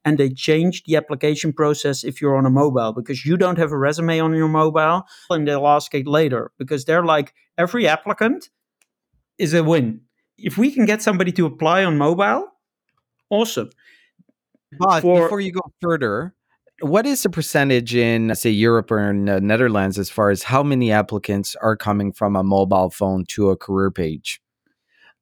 and 0.08 0.18
they 0.18 0.30
changed 0.30 0.86
the 0.86 0.96
application 0.96 1.52
process 1.52 2.06
if 2.06 2.22
you're 2.22 2.38
on 2.38 2.46
a 2.46 2.50
mobile 2.50 2.94
because 2.94 3.26
you 3.26 3.36
don't 3.36 3.58
have 3.58 3.74
a 3.74 3.78
resume 3.78 4.22
on 4.22 4.34
your 4.34 4.48
mobile 4.48 5.04
and 5.30 5.46
they'll 5.46 5.68
ask 5.68 5.94
it 5.94 6.08
later 6.08 6.54
because 6.58 6.86
they're 6.86 7.04
like 7.04 7.34
every 7.58 7.86
applicant 7.90 8.50
is 9.38 9.54
a 9.54 9.66
win. 9.66 10.00
If 10.38 10.58
we 10.58 10.72
can 10.72 10.86
get 10.86 11.02
somebody 11.02 11.34
to 11.34 11.46
apply 11.46 11.84
on 11.84 11.98
mobile, 11.98 12.48
awesome. 13.30 13.70
But 14.80 15.02
For, 15.02 15.24
before 15.24 15.42
you 15.42 15.52
go 15.52 15.74
further, 15.82 16.34
what 16.80 17.06
is 17.06 17.24
the 17.24 17.30
percentage 17.30 17.94
in, 17.94 18.34
say, 18.34 18.52
Europe 18.52 18.90
or 18.92 19.10
in 19.10 19.26
the 19.26 19.42
Netherlands 19.42 20.00
as 20.00 20.10
far 20.10 20.30
as 20.30 20.44
how 20.44 20.64
many 20.64 20.90
applicants 20.90 21.54
are 21.62 21.76
coming 21.76 22.14
from 22.14 22.38
a 22.38 22.44
mobile 22.44 22.92
phone 22.92 23.26
to 23.32 23.50
a 23.50 23.58
career 23.58 23.92
page? 23.92 24.40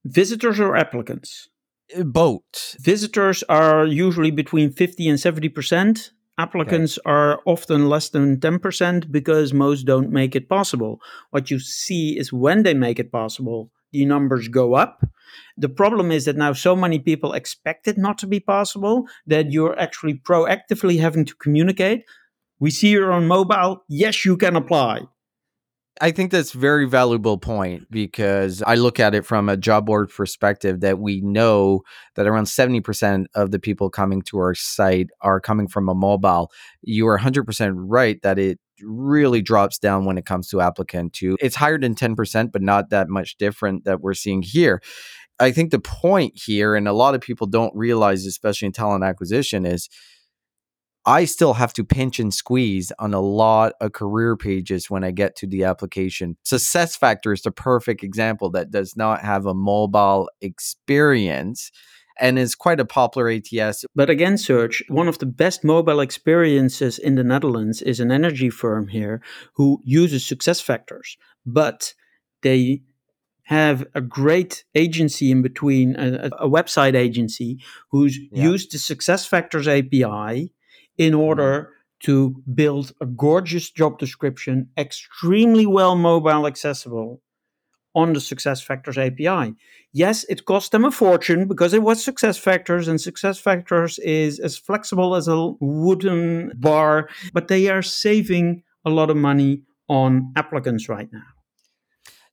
Visitors 0.04 0.60
or 0.60 0.76
applicants? 0.76 1.50
Uh, 1.94 2.04
Boat. 2.04 2.76
Visitors 2.80 3.44
are 3.44 3.86
usually 3.86 4.32
between 4.32 4.72
50 4.72 5.10
and 5.10 5.20
70%. 5.20 6.12
Applicants 6.38 6.98
okay. 6.98 7.10
are 7.10 7.42
often 7.46 7.88
less 7.88 8.10
than 8.10 8.38
10% 8.38 9.12
because 9.12 9.54
most 9.54 9.84
don't 9.84 10.10
make 10.10 10.36
it 10.36 10.50
possible. 10.50 11.00
What 11.32 11.50
you 11.50 11.60
see 11.60 12.18
is 12.18 12.34
when 12.34 12.64
they 12.64 12.74
make 12.74 13.00
it 13.00 13.12
possible, 13.12 13.72
the 13.92 14.06
numbers 14.06 14.50
go 14.50 14.74
up. 14.74 15.06
The 15.58 15.70
problem 15.70 16.12
is 16.12 16.26
that 16.26 16.36
now 16.36 16.52
so 16.54 16.76
many 16.76 17.00
people 17.00 17.34
expect 17.34 17.88
it 17.88 17.98
not 17.98 18.18
to 18.20 18.28
be 18.28 18.40
possible 18.42 19.08
that 19.28 19.52
you're 19.52 19.80
actually 19.80 20.16
proactively 20.16 21.00
having 21.00 21.24
to 21.26 21.36
communicate. 21.36 22.04
We 22.60 22.72
see 22.72 22.90
you're 22.90 23.14
on 23.14 23.28
mobile. 23.28 23.84
Yes, 23.88 24.26
you 24.26 24.36
can 24.36 24.56
apply. 24.56 25.02
I 26.02 26.12
think 26.12 26.32
that's 26.32 26.52
very 26.52 26.86
valuable 26.86 27.38
point 27.38 27.90
because 27.90 28.62
I 28.62 28.76
look 28.76 29.00
at 29.00 29.16
it 29.16 29.26
from 29.26 29.48
a 29.48 29.56
job 29.56 29.86
board 29.86 30.10
perspective 30.10 30.82
that 30.82 31.00
we 31.00 31.22
know 31.22 31.84
that 32.16 32.28
around 32.28 32.46
70% 32.46 33.26
of 33.34 33.52
the 33.52 33.60
people 33.60 33.90
coming 33.90 34.22
to 34.24 34.38
our 34.40 34.54
site 34.54 35.08
are 35.22 35.40
coming 35.40 35.70
from 35.70 35.88
a 35.88 35.96
mobile. 35.96 36.52
You 36.82 37.08
are 37.08 37.18
100% 37.18 37.74
right 37.78 38.22
that 38.24 38.38
it 38.38 38.60
really 38.82 39.42
drops 39.42 39.80
down 39.80 40.04
when 40.04 40.18
it 40.18 40.26
comes 40.26 40.50
to 40.50 40.60
applicant 40.60 41.14
to 41.14 41.38
it's 41.40 41.56
higher 41.56 41.80
than 41.80 41.96
10% 41.96 42.52
but 42.52 42.62
not 42.62 42.90
that 42.90 43.08
much 43.08 43.38
different 43.38 43.86
that 43.86 44.02
we're 44.02 44.14
seeing 44.14 44.42
here. 44.42 44.82
I 45.40 45.52
think 45.52 45.72
the 45.72 45.80
point 45.80 46.34
here 46.36 46.76
and 46.76 46.86
a 46.88 46.94
lot 46.94 47.16
of 47.16 47.22
people 47.22 47.48
don't 47.48 47.74
realize 47.74 48.26
especially 48.26 48.66
in 48.66 48.72
talent 48.74 49.06
acquisition 49.06 49.66
is 49.66 49.88
I 51.06 51.26
still 51.26 51.54
have 51.54 51.74
to 51.74 51.84
pinch 51.84 52.20
and 52.20 52.34
squeeze 52.34 52.92
on 52.98 53.14
a 53.14 53.20
lot 53.20 53.74
of 53.80 53.94
career 53.94 54.36
pages 54.36 54.90
when 54.90 55.04
I 55.04 55.12
get 55.12 55.36
to 55.38 55.48
the 55.48 55.64
application. 55.64 56.36
Success 56.44 56.96
Factor 56.96 57.32
is 57.32 57.44
the 57.44 57.52
perfect 57.52 58.04
example 58.04 58.50
that 58.52 58.72
does 58.72 58.96
not 58.96 59.22
have 59.22 59.46
a 59.46 59.54
mobile 59.54 60.30
experience 60.42 61.72
and 62.20 62.40
is 62.40 62.56
quite 62.56 62.80
a 62.80 62.86
popular 62.86 63.30
ATS. 63.30 63.86
But 63.94 64.10
again, 64.10 64.38
Serge, 64.38 64.84
one 64.88 65.08
of 65.08 65.20
the 65.20 65.26
best 65.26 65.64
mobile 65.64 66.00
experiences 66.00 66.98
in 66.98 67.16
the 67.16 67.24
Netherlands 67.24 67.82
is 67.82 68.00
an 68.00 68.12
energy 68.12 68.50
firm 68.50 68.88
here 68.88 69.22
who 69.54 69.80
uses 69.84 70.24
SuccessFactors, 70.24 71.18
but 71.46 71.94
they 72.42 72.82
have 73.44 73.86
a 73.94 74.02
great 74.02 74.64
agency 74.74 75.30
in 75.30 75.44
between, 75.44 75.96
a, 75.98 76.30
a 76.40 76.50
website 76.50 76.96
agency 76.96 77.60
who's 77.92 78.18
yeah. 78.32 78.44
used 78.44 78.72
the 78.72 78.78
SuccessFactors 78.78 79.68
API 79.68 80.52
in 80.98 81.14
mm-hmm. 81.14 81.22
order 81.22 81.72
to 82.02 82.36
build 82.54 82.94
a 83.02 83.06
gorgeous 83.06 83.72
job 83.72 83.98
description, 84.00 84.70
extremely 84.78 85.66
well 85.66 85.96
mobile 85.96 86.46
accessible 86.46 87.22
on 87.96 88.12
the 88.14 88.20
SuccessFactors 88.20 88.98
API. 88.98 89.56
Yes, 89.94 90.26
it 90.26 90.46
cost 90.46 90.74
them 90.74 90.84
a 90.84 90.92
fortune 90.92 91.48
because 91.48 91.74
it 91.74 91.82
was 91.82 92.06
SuccessFactors, 92.06 92.90
and 92.90 93.00
SuccessFactors 93.00 93.98
is 94.04 94.40
as 94.40 94.58
flexible 94.58 95.16
as 95.16 95.30
a 95.30 95.54
wooden 95.62 96.52
bar, 96.58 97.10
but 97.34 97.48
they 97.48 97.70
are 97.70 97.82
saving 97.82 98.64
a 98.84 98.90
lot 98.90 99.10
of 99.10 99.16
money 99.16 99.64
on 99.88 100.34
applicants 100.36 100.90
right 100.90 101.08
now. 101.12 101.24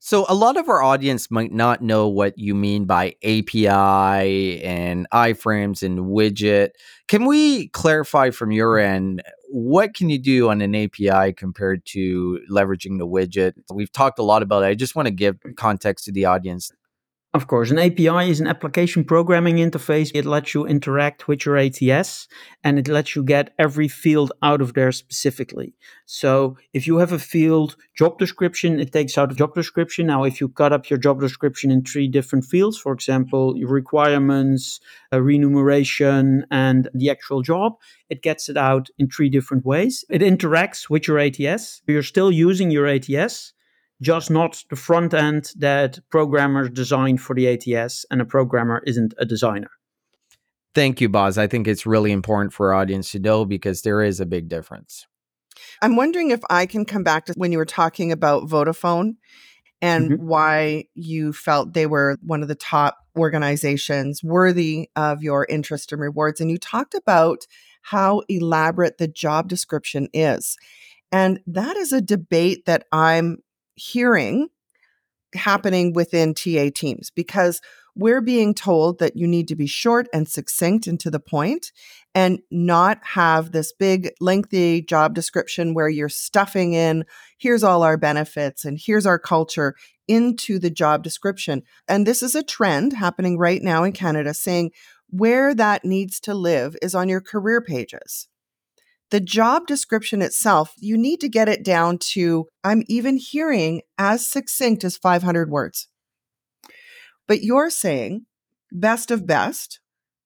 So 0.04 0.26
a 0.28 0.34
lot 0.34 0.56
of 0.56 0.68
our 0.68 0.82
audience 0.82 1.30
might 1.30 1.52
not 1.52 1.80
know 1.80 2.08
what 2.08 2.36
you 2.36 2.56
mean 2.56 2.86
by 2.86 3.14
API 3.22 4.60
and 4.64 5.06
iframes 5.14 5.84
and 5.84 6.00
widget. 6.00 6.70
Can 7.06 7.24
we 7.24 7.68
clarify 7.68 8.30
from 8.30 8.50
your 8.50 8.80
end 8.80 9.22
what 9.48 9.94
can 9.94 10.10
you 10.10 10.18
do 10.18 10.50
on 10.50 10.60
an 10.60 10.74
API 10.74 11.32
compared 11.34 11.84
to 11.86 12.40
leveraging 12.50 12.98
the 12.98 13.06
widget? 13.06 13.52
We've 13.72 13.92
talked 13.92 14.18
a 14.18 14.24
lot 14.24 14.42
about 14.42 14.64
it. 14.64 14.66
I 14.66 14.74
just 14.74 14.96
want 14.96 15.06
to 15.06 15.12
give 15.12 15.36
context 15.56 16.06
to 16.06 16.12
the 16.12 16.24
audience. 16.24 16.72
Of 17.34 17.46
course, 17.46 17.70
an 17.70 17.78
API 17.78 18.28
is 18.30 18.40
an 18.40 18.46
application 18.46 19.04
programming 19.04 19.56
interface. 19.56 20.10
It 20.12 20.26
lets 20.26 20.52
you 20.52 20.66
interact 20.66 21.28
with 21.28 21.46
your 21.46 21.56
ATS 21.56 22.28
and 22.62 22.78
it 22.78 22.88
lets 22.88 23.16
you 23.16 23.24
get 23.24 23.54
every 23.58 23.88
field 23.88 24.32
out 24.42 24.60
of 24.60 24.74
there 24.74 24.92
specifically. 24.92 25.72
So 26.04 26.58
if 26.74 26.86
you 26.86 26.98
have 26.98 27.10
a 27.10 27.18
field 27.18 27.76
job 27.94 28.18
description, 28.18 28.78
it 28.78 28.92
takes 28.92 29.16
out 29.16 29.32
a 29.32 29.34
job 29.34 29.54
description. 29.54 30.08
Now, 30.08 30.24
if 30.24 30.42
you 30.42 30.48
cut 30.50 30.74
up 30.74 30.90
your 30.90 30.98
job 30.98 31.20
description 31.20 31.70
in 31.70 31.84
three 31.84 32.06
different 32.06 32.44
fields, 32.44 32.76
for 32.76 32.92
example, 32.92 33.56
your 33.56 33.70
requirements, 33.70 34.78
uh, 35.10 35.22
remuneration, 35.22 36.44
and 36.50 36.90
the 36.92 37.08
actual 37.08 37.40
job, 37.40 37.78
it 38.10 38.20
gets 38.20 38.50
it 38.50 38.58
out 38.58 38.90
in 38.98 39.08
three 39.08 39.30
different 39.30 39.64
ways. 39.64 40.04
It 40.10 40.20
interacts 40.20 40.90
with 40.90 41.08
your 41.08 41.18
ATS. 41.18 41.80
You're 41.86 42.02
still 42.02 42.30
using 42.30 42.70
your 42.70 42.86
ATS 42.86 43.54
just 44.02 44.30
not 44.30 44.62
the 44.68 44.76
front 44.76 45.14
end 45.14 45.52
that 45.56 45.98
programmers 46.10 46.68
designed 46.70 47.20
for 47.20 47.34
the 47.34 47.48
ATS, 47.48 48.04
and 48.10 48.20
a 48.20 48.24
programmer 48.26 48.82
isn't 48.86 49.14
a 49.16 49.24
designer. 49.24 49.70
Thank 50.74 51.00
you, 51.00 51.08
Bas. 51.08 51.38
I 51.38 51.46
think 51.46 51.68
it's 51.68 51.86
really 51.86 52.12
important 52.12 52.52
for 52.52 52.72
our 52.72 52.80
audience 52.80 53.12
to 53.12 53.18
know 53.18 53.44
because 53.44 53.82
there 53.82 54.02
is 54.02 54.20
a 54.20 54.26
big 54.26 54.48
difference. 54.48 55.06
I'm 55.80 55.96
wondering 55.96 56.30
if 56.30 56.40
I 56.50 56.66
can 56.66 56.84
come 56.84 57.04
back 57.04 57.26
to 57.26 57.34
when 57.36 57.52
you 57.52 57.58
were 57.58 57.64
talking 57.64 58.10
about 58.10 58.48
Vodafone 58.48 59.16
and 59.80 60.12
mm-hmm. 60.12 60.26
why 60.26 60.84
you 60.94 61.32
felt 61.32 61.74
they 61.74 61.86
were 61.86 62.18
one 62.22 62.42
of 62.42 62.48
the 62.48 62.54
top 62.54 62.96
organizations 63.16 64.22
worthy 64.22 64.88
of 64.96 65.22
your 65.22 65.46
interest 65.50 65.92
and 65.92 66.00
rewards. 66.00 66.40
And 66.40 66.50
you 66.50 66.58
talked 66.58 66.94
about 66.94 67.46
how 67.82 68.22
elaborate 68.28 68.98
the 68.98 69.08
job 69.08 69.48
description 69.48 70.08
is. 70.14 70.56
And 71.10 71.40
that 71.46 71.76
is 71.76 71.92
a 71.92 72.00
debate 72.00 72.64
that 72.64 72.86
I'm 72.90 73.38
hearing 73.74 74.48
happening 75.34 75.92
within 75.92 76.34
TA 76.34 76.68
teams 76.74 77.10
because 77.10 77.60
we're 77.94 78.20
being 78.22 78.54
told 78.54 78.98
that 78.98 79.16
you 79.16 79.26
need 79.26 79.48
to 79.48 79.56
be 79.56 79.66
short 79.66 80.08
and 80.12 80.28
succinct 80.28 80.86
and 80.86 80.98
to 81.00 81.10
the 81.10 81.20
point 81.20 81.72
and 82.14 82.40
not 82.50 82.98
have 83.02 83.52
this 83.52 83.72
big 83.72 84.10
lengthy 84.20 84.82
job 84.82 85.14
description 85.14 85.74
where 85.74 85.88
you're 85.88 86.08
stuffing 86.08 86.72
in 86.72 87.04
here's 87.38 87.62
all 87.62 87.82
our 87.82 87.96
benefits 87.96 88.64
and 88.64 88.78
here's 88.82 89.06
our 89.06 89.18
culture 89.18 89.74
into 90.08 90.58
the 90.58 90.70
job 90.70 91.02
description. 91.02 91.62
And 91.86 92.06
this 92.06 92.22
is 92.22 92.34
a 92.34 92.42
trend 92.42 92.92
happening 92.92 93.38
right 93.38 93.62
now 93.62 93.84
in 93.84 93.92
Canada 93.92 94.34
saying 94.34 94.72
where 95.08 95.54
that 95.54 95.84
needs 95.84 96.20
to 96.20 96.34
live 96.34 96.76
is 96.80 96.94
on 96.94 97.08
your 97.08 97.20
career 97.20 97.60
pages 97.60 98.28
the 99.12 99.20
job 99.20 99.66
description 99.66 100.22
itself, 100.22 100.72
you 100.78 100.96
need 100.96 101.20
to 101.20 101.28
get 101.28 101.46
it 101.46 101.62
down 101.62 101.98
to, 101.98 102.48
I'm 102.64 102.82
even 102.88 103.18
hearing 103.18 103.82
as 103.98 104.26
succinct 104.26 104.84
as 104.84 104.96
500 104.96 105.50
words. 105.50 105.88
But 107.28 107.42
you're 107.42 107.68
saying 107.68 108.24
best 108.72 109.10
of 109.10 109.26
best, 109.26 109.80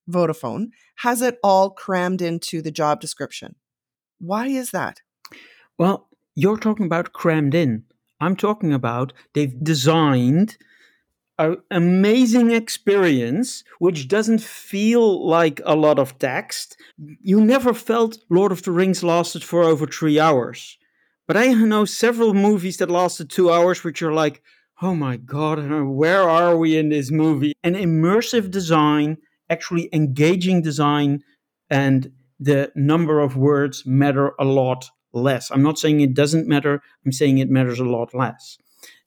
Vodafone, 0.09 0.67
has 0.99 1.21
it 1.21 1.37
all 1.43 1.69
crammed 1.69 2.21
into 2.21 2.61
the 2.61 2.71
job 2.71 3.01
description. 3.01 3.55
Why 4.19 4.47
is 4.47 4.71
that? 4.71 5.01
Well, 5.77 6.07
you're 6.33 6.57
talking 6.57 6.85
about 6.85 7.11
crammed 7.11 7.53
in. 7.53 7.83
I'm 8.21 8.37
talking 8.37 8.71
about 8.71 9.11
they've 9.33 9.61
designed 9.61 10.57
an 11.39 11.57
amazing 11.71 12.51
experience 12.51 13.63
which 13.79 14.07
doesn't 14.07 14.41
feel 14.41 15.27
like 15.27 15.61
a 15.65 15.75
lot 15.75 15.99
of 15.99 16.17
text. 16.19 16.77
You 17.21 17.41
never 17.41 17.73
felt 17.73 18.19
Lord 18.29 18.51
of 18.51 18.63
the 18.63 18.71
Rings 18.71 19.03
lasted 19.03 19.43
for 19.43 19.63
over 19.63 19.85
three 19.85 20.19
hours. 20.19 20.77
But 21.27 21.37
I 21.37 21.53
know 21.53 21.85
several 21.85 22.33
movies 22.33 22.77
that 22.77 22.89
lasted 22.89 23.29
two 23.29 23.51
hours, 23.51 23.83
which 23.83 24.01
are 24.01 24.13
like, 24.13 24.41
oh 24.81 24.95
my 24.95 25.17
God, 25.17 25.59
where 25.69 26.23
are 26.23 26.55
we 26.55 26.77
in 26.77 26.89
this 26.89 27.11
movie? 27.11 27.53
An 27.63 27.75
immersive 27.75 28.49
design, 28.49 29.17
actually 29.49 29.89
engaging 29.91 30.61
design, 30.61 31.23
and 31.69 32.11
the 32.39 32.71
number 32.75 33.19
of 33.19 33.35
words 33.35 33.83
matter 33.85 34.33
a 34.39 34.45
lot 34.45 34.89
less. 35.13 35.51
I'm 35.51 35.63
not 35.63 35.79
saying 35.79 35.99
it 35.99 36.13
doesn't 36.13 36.47
matter, 36.47 36.81
I'm 37.05 37.11
saying 37.11 37.39
it 37.39 37.49
matters 37.49 37.79
a 37.79 37.85
lot 37.85 38.13
less. 38.13 38.57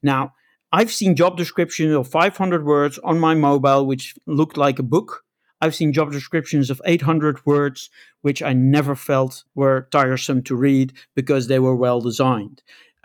Now, 0.03 0.35
I've 0.73 0.93
seen 0.93 1.17
job 1.17 1.37
descriptions 1.37 1.95
of 1.95 2.09
500 2.09 2.65
words 2.65 2.99
on 3.03 3.19
my 3.19 3.35
mobile, 3.35 3.87
which 3.87 4.15
looked 4.27 4.57
like 4.57 4.79
a 4.79 4.85
book. 4.85 5.25
I've 5.61 5.75
seen 5.75 5.93
job 5.93 6.13
descriptions 6.13 6.71
of 6.71 6.81
800 6.85 7.45
words, 7.45 7.91
which 8.23 8.41
I 8.41 8.53
never 8.53 8.95
felt 8.95 9.45
were 9.55 9.89
tiresome 9.91 10.43
to 10.45 10.55
read 10.55 10.93
because 11.17 11.49
they 11.49 11.59
were 11.59 11.75
well 11.75 12.01
designed. 12.01 12.63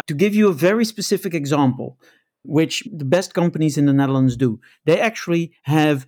To 0.07 0.13
give 0.13 0.35
you 0.35 0.47
a 0.47 0.53
very 0.53 0.85
specific 0.85 1.33
example, 1.33 1.97
which 2.43 2.87
the 2.93 3.05
best 3.05 3.33
companies 3.33 3.77
in 3.77 3.87
the 3.87 3.93
Netherlands 3.93 4.37
do, 4.37 4.59
they 4.85 4.99
actually 4.99 5.53
have 5.63 6.05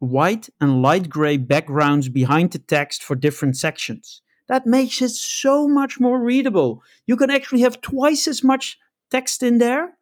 white 0.00 0.50
and 0.60 0.82
light 0.82 1.08
gray 1.08 1.38
backgrounds 1.38 2.10
behind 2.10 2.52
the 2.52 2.58
text 2.58 3.02
for 3.02 3.16
different 3.16 3.56
sections. 3.56 4.20
That 4.46 4.66
makes 4.66 5.00
it 5.00 5.10
so 5.10 5.66
much 5.66 5.98
more 5.98 6.20
readable. 6.20 6.82
You 7.06 7.16
can 7.16 7.30
actually 7.30 7.62
have 7.62 7.80
twice 7.80 8.28
as 8.28 8.44
much 8.44 8.78
text 9.10 9.42
in 9.42 9.58
there 9.58 9.97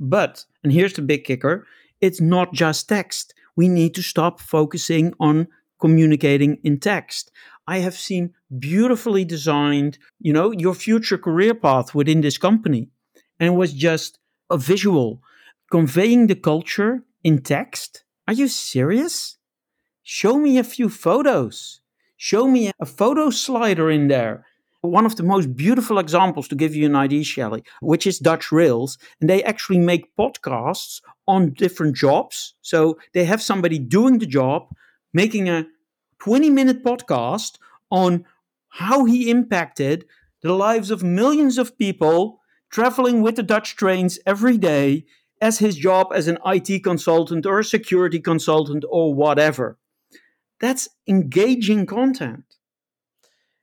but, 0.00 0.44
and 0.64 0.72
here's 0.72 0.94
the 0.94 1.02
big 1.02 1.24
kicker 1.24 1.66
it's 2.00 2.20
not 2.20 2.54
just 2.54 2.88
text. 2.88 3.34
We 3.56 3.68
need 3.68 3.94
to 3.94 4.02
stop 4.02 4.40
focusing 4.40 5.12
on 5.20 5.48
communicating 5.80 6.58
in 6.64 6.80
text. 6.80 7.30
I 7.66 7.78
have 7.78 7.94
seen 7.94 8.32
beautifully 8.58 9.24
designed, 9.24 9.98
you 10.18 10.32
know, 10.32 10.50
your 10.50 10.74
future 10.74 11.18
career 11.18 11.54
path 11.54 11.94
within 11.94 12.22
this 12.22 12.38
company. 12.38 12.88
And 13.38 13.48
it 13.48 13.56
was 13.56 13.74
just 13.74 14.18
a 14.48 14.56
visual 14.56 15.22
conveying 15.70 16.26
the 16.26 16.36
culture 16.36 17.04
in 17.22 17.42
text. 17.42 18.04
Are 18.26 18.34
you 18.34 18.48
serious? 18.48 19.36
show 20.10 20.38
me 20.38 20.58
a 20.58 20.64
few 20.64 20.88
photos. 20.88 21.80
Show 22.16 22.48
me 22.48 22.72
a 22.80 22.84
photo 22.84 23.30
slider 23.30 23.88
in 23.92 24.08
there. 24.08 24.44
One 24.82 25.04
of 25.04 25.16
the 25.16 25.22
most 25.22 25.54
beautiful 25.54 25.98
examples 25.98 26.48
to 26.48 26.54
give 26.54 26.74
you 26.74 26.86
an 26.86 26.96
idea, 26.96 27.22
Shelley, 27.22 27.64
which 27.80 28.06
is 28.06 28.18
Dutch 28.18 28.50
Rails. 28.50 28.96
And 29.20 29.28
they 29.28 29.42
actually 29.44 29.78
make 29.78 30.16
podcasts 30.16 31.02
on 31.28 31.52
different 31.52 31.96
jobs. 31.96 32.54
So 32.62 32.98
they 33.12 33.24
have 33.24 33.42
somebody 33.42 33.78
doing 33.78 34.18
the 34.18 34.26
job, 34.26 34.74
making 35.12 35.48
a 35.48 35.66
20 36.20 36.50
minute 36.50 36.82
podcast 36.82 37.58
on 37.90 38.24
how 38.68 39.04
he 39.04 39.30
impacted 39.30 40.06
the 40.42 40.54
lives 40.54 40.90
of 40.90 41.02
millions 41.02 41.58
of 41.58 41.76
people 41.76 42.40
traveling 42.70 43.20
with 43.20 43.36
the 43.36 43.42
Dutch 43.42 43.76
trains 43.76 44.18
every 44.24 44.56
day 44.56 45.04
as 45.40 45.58
his 45.58 45.76
job 45.76 46.08
as 46.14 46.28
an 46.28 46.38
IT 46.46 46.82
consultant 46.84 47.44
or 47.46 47.58
a 47.58 47.64
security 47.64 48.20
consultant 48.20 48.84
or 48.88 49.12
whatever. 49.12 49.78
That's 50.60 50.88
engaging 51.06 51.86
content. 51.86 52.49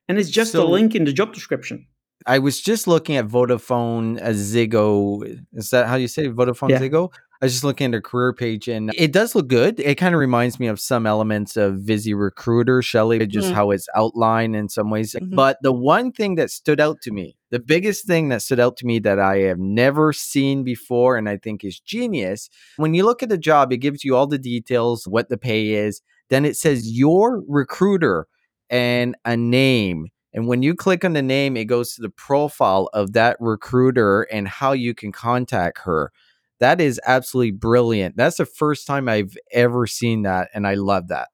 And 0.07 0.17
it's 0.17 0.29
just 0.29 0.53
so, 0.53 0.63
a 0.63 0.67
link 0.67 0.95
in 0.95 1.05
the 1.05 1.13
job 1.13 1.33
description. 1.33 1.85
I 2.25 2.39
was 2.39 2.61
just 2.61 2.87
looking 2.87 3.15
at 3.15 3.27
Vodafone 3.27 4.21
uh, 4.21 4.29
Ziggo. 4.29 5.45
Is 5.53 5.69
that 5.69 5.87
how 5.87 5.95
you 5.95 6.07
say 6.07 6.25
it? 6.25 6.35
Vodafone 6.35 6.69
yeah. 6.69 6.79
Ziggo? 6.79 7.09
I 7.39 7.45
was 7.45 7.53
just 7.53 7.63
looking 7.63 7.85
at 7.85 7.91
their 7.91 8.01
career 8.01 8.33
page 8.33 8.67
and 8.67 8.91
it 8.95 9.13
does 9.13 9.35
look 9.35 9.47
good. 9.47 9.79
It 9.79 9.95
kind 9.95 10.15
of 10.15 10.19
reminds 10.19 10.59
me 10.59 10.65
of 10.67 10.79
some 10.79 11.05
elements 11.05 11.55
of 11.55 11.75
Visi 11.81 12.15
Recruiter, 12.15 12.81
Shelley, 12.81 13.25
just 13.27 13.47
mm-hmm. 13.47 13.55
how 13.55 13.69
it's 13.69 13.87
outlined 13.95 14.55
in 14.55 14.69
some 14.69 14.89
ways. 14.89 15.13
Mm-hmm. 15.13 15.35
But 15.35 15.59
the 15.61 15.71
one 15.71 16.11
thing 16.11 16.33
that 16.35 16.49
stood 16.49 16.79
out 16.79 16.99
to 17.03 17.11
me, 17.11 17.37
the 17.51 17.59
biggest 17.59 18.07
thing 18.07 18.29
that 18.29 18.41
stood 18.41 18.59
out 18.59 18.75
to 18.77 18.87
me 18.87 18.97
that 18.99 19.19
I 19.19 19.37
have 19.41 19.59
never 19.59 20.13
seen 20.13 20.63
before 20.63 21.15
and 21.15 21.29
I 21.29 21.37
think 21.37 21.63
is 21.63 21.79
genius, 21.79 22.49
when 22.77 22.95
you 22.95 23.05
look 23.05 23.21
at 23.21 23.29
the 23.29 23.37
job, 23.37 23.71
it 23.71 23.77
gives 23.77 24.03
you 24.03 24.15
all 24.15 24.25
the 24.25 24.39
details, 24.39 25.07
what 25.07 25.29
the 25.29 25.37
pay 25.37 25.73
is. 25.73 26.01
Then 26.29 26.43
it 26.43 26.57
says 26.57 26.91
your 26.91 27.43
recruiter 27.47 28.27
and 28.69 29.15
a 29.25 29.37
name. 29.37 30.07
And 30.33 30.47
when 30.47 30.61
you 30.61 30.75
click 30.75 31.03
on 31.03 31.13
the 31.13 31.21
name, 31.21 31.57
it 31.57 31.65
goes 31.65 31.95
to 31.95 32.01
the 32.01 32.09
profile 32.09 32.89
of 32.93 33.13
that 33.13 33.37
recruiter 33.39 34.23
and 34.23 34.47
how 34.47 34.73
you 34.73 34.93
can 34.93 35.11
contact 35.11 35.79
her. 35.85 36.11
That 36.59 36.81
is 36.81 36.99
absolutely 37.05 37.51
brilliant. 37.51 38.17
That's 38.17 38.37
the 38.37 38.45
first 38.45 38.87
time 38.87 39.07
I've 39.07 39.37
ever 39.51 39.87
seen 39.87 40.23
that, 40.23 40.49
and 40.53 40.67
I 40.67 40.73
love 40.73 41.07
that. 41.09 41.29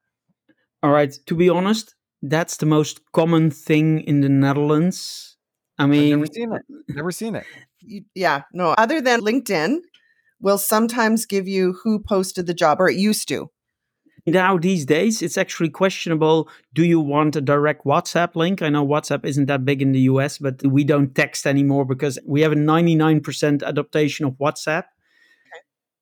All 0.82 0.91
right. 0.91 1.13
To 1.28 1.36
be 1.36 1.50
honest, 1.50 1.96
that's 2.22 2.58
the 2.58 2.65
most 2.65 3.00
common 3.13 3.52
thing 3.52 4.02
in 4.02 4.22
the 4.22 4.30
Netherlands. 4.30 5.38
I 5.78 5.86
mean, 5.86 6.13
I've 6.13 6.19
never 6.19 6.26
seen 6.32 6.54
it. 6.54 6.62
Never 6.89 7.12
seen 7.12 7.36
it. 7.36 7.46
Yeah, 8.15 8.43
no. 8.54 8.69
Other 8.72 9.02
than 9.02 9.22
LinkedIn, 9.22 9.80
will 10.39 10.58
sometimes 10.58 11.26
give 11.26 11.48
you 11.48 11.74
who 11.84 12.00
posted 12.00 12.46
the 12.46 12.54
job, 12.54 12.80
or 12.82 12.89
it 12.89 12.98
used 12.98 13.28
to. 13.30 13.50
Now, 14.25 14.57
these 14.57 14.86
days, 14.86 15.21
it's 15.21 15.38
actually 15.38 15.69
questionable. 15.69 16.47
Do 16.73 16.86
you 16.86 16.99
want 16.99 17.36
a 17.36 17.41
direct 17.41 17.86
WhatsApp 17.86 18.36
link? 18.36 18.62
I 18.62 18.69
know 18.69 18.86
WhatsApp 18.86 19.25
isn't 19.25 19.47
that 19.47 19.65
big 19.65 19.81
in 19.81 19.91
the 19.91 20.01
US, 20.01 20.38
but 20.38 20.65
we 20.65 20.86
don't 20.86 21.13
text 21.13 21.45
anymore 21.45 21.83
because 21.83 22.17
we 22.25 22.41
have 22.41 22.53
a 22.53 22.55
99% 22.55 23.63
adaptation 23.63 24.25
of 24.25 24.33
WhatsApp 24.36 24.86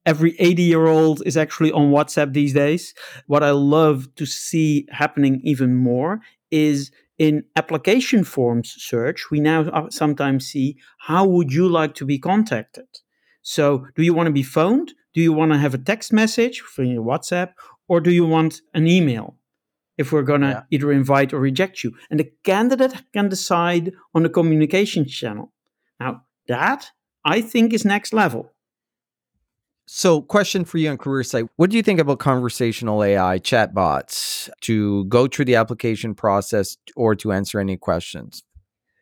every 0.05 0.35
80 0.39 0.63
year 0.63 0.87
old 0.87 1.21
is 1.25 1.37
actually 1.37 1.71
on 1.71 1.91
WhatsApp 1.91 2.33
these 2.33 2.53
days. 2.53 2.93
What 3.27 3.43
I 3.43 3.51
love 3.51 4.13
to 4.15 4.25
see 4.25 4.87
happening 4.91 5.41
even 5.43 5.75
more 5.75 6.21
is 6.49 6.91
in 7.17 7.43
application 7.55 8.23
forms 8.23 8.75
Serge, 8.77 9.27
we 9.29 9.39
now 9.39 9.61
uh, 9.69 9.89
sometimes 9.89 10.47
see 10.47 10.77
how 10.97 11.25
would 11.25 11.53
you 11.53 11.69
like 11.69 11.93
to 11.95 12.05
be 12.05 12.17
contacted? 12.17 12.87
So, 13.43 13.87
do 13.95 14.03
you 14.03 14.13
want 14.13 14.27
to 14.27 14.33
be 14.33 14.43
phoned? 14.43 14.93
Do 15.13 15.21
you 15.21 15.33
want 15.33 15.51
to 15.51 15.57
have 15.57 15.73
a 15.73 15.77
text 15.77 16.13
message 16.13 16.61
for 16.61 16.83
your 16.83 17.03
WhatsApp? 17.03 17.53
Or 17.91 17.99
do 17.99 18.09
you 18.09 18.25
want 18.25 18.61
an 18.73 18.87
email? 18.87 19.35
If 19.97 20.13
we're 20.13 20.23
going 20.23 20.41
to 20.41 20.47
yeah. 20.47 20.63
either 20.71 20.93
invite 20.93 21.33
or 21.33 21.41
reject 21.41 21.83
you. 21.83 21.91
And 22.09 22.17
the 22.21 22.31
candidate 22.45 22.93
can 23.11 23.27
decide 23.27 23.91
on 24.15 24.23
the 24.23 24.29
communication 24.29 25.05
channel. 25.05 25.51
Now, 25.99 26.23
that 26.47 26.89
I 27.25 27.41
think 27.41 27.73
is 27.73 27.83
next 27.83 28.13
level. 28.13 28.53
So, 29.87 30.21
question 30.21 30.63
for 30.63 30.77
you 30.77 30.89
on 30.89 30.97
Career 30.97 31.23
Site 31.23 31.47
What 31.57 31.69
do 31.69 31.75
you 31.75 31.83
think 31.83 31.99
about 31.99 32.19
conversational 32.19 33.03
AI 33.03 33.39
chatbots 33.39 34.49
to 34.61 35.03
go 35.05 35.27
through 35.27 35.45
the 35.45 35.55
application 35.55 36.15
process 36.15 36.77
or 36.95 37.13
to 37.15 37.33
answer 37.33 37.59
any 37.59 37.75
questions? 37.75 38.41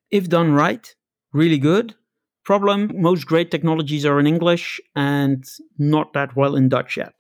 If 0.09 0.29
done 0.29 0.53
right, 0.53 0.95
really 1.31 1.59
good. 1.59 1.93
Problem 2.43 2.91
most 2.95 3.27
great 3.27 3.51
technologies 3.51 4.03
are 4.03 4.19
in 4.19 4.25
English 4.25 4.81
and 4.95 5.45
not 5.77 6.13
that 6.13 6.35
well 6.35 6.55
in 6.55 6.69
Dutch 6.69 6.97
yet. 6.97 7.13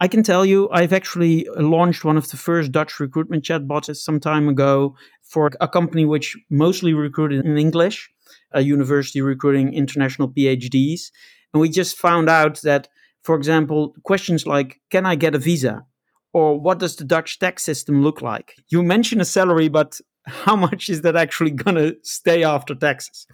I 0.00 0.08
can 0.08 0.22
tell 0.22 0.44
you, 0.44 0.68
I've 0.70 0.92
actually 0.92 1.46
launched 1.56 2.04
one 2.04 2.16
of 2.16 2.28
the 2.28 2.36
first 2.36 2.72
Dutch 2.72 2.98
recruitment 2.98 3.44
chatbots 3.44 3.94
some 3.96 4.18
time 4.18 4.48
ago 4.48 4.96
for 5.22 5.50
a 5.60 5.68
company 5.68 6.04
which 6.04 6.36
mostly 6.50 6.94
recruited 6.94 7.44
in 7.44 7.56
English, 7.56 8.10
a 8.52 8.62
university 8.62 9.20
recruiting 9.20 9.72
international 9.72 10.28
PhDs. 10.28 11.10
And 11.52 11.60
we 11.60 11.68
just 11.68 11.96
found 11.96 12.28
out 12.28 12.60
that, 12.62 12.88
for 13.22 13.36
example, 13.36 13.94
questions 14.02 14.46
like, 14.46 14.80
can 14.90 15.06
I 15.06 15.14
get 15.14 15.34
a 15.34 15.38
visa? 15.38 15.86
Or 16.32 16.58
what 16.58 16.80
does 16.80 16.96
the 16.96 17.04
Dutch 17.04 17.38
tax 17.38 17.62
system 17.62 18.02
look 18.02 18.20
like? 18.20 18.56
You 18.68 18.82
mention 18.82 19.20
a 19.20 19.24
salary, 19.24 19.68
but 19.68 20.00
how 20.26 20.56
much 20.56 20.88
is 20.88 21.02
that 21.02 21.14
actually 21.14 21.52
going 21.52 21.76
to 21.76 21.96
stay 22.02 22.42
after 22.42 22.74
taxes? 22.74 23.26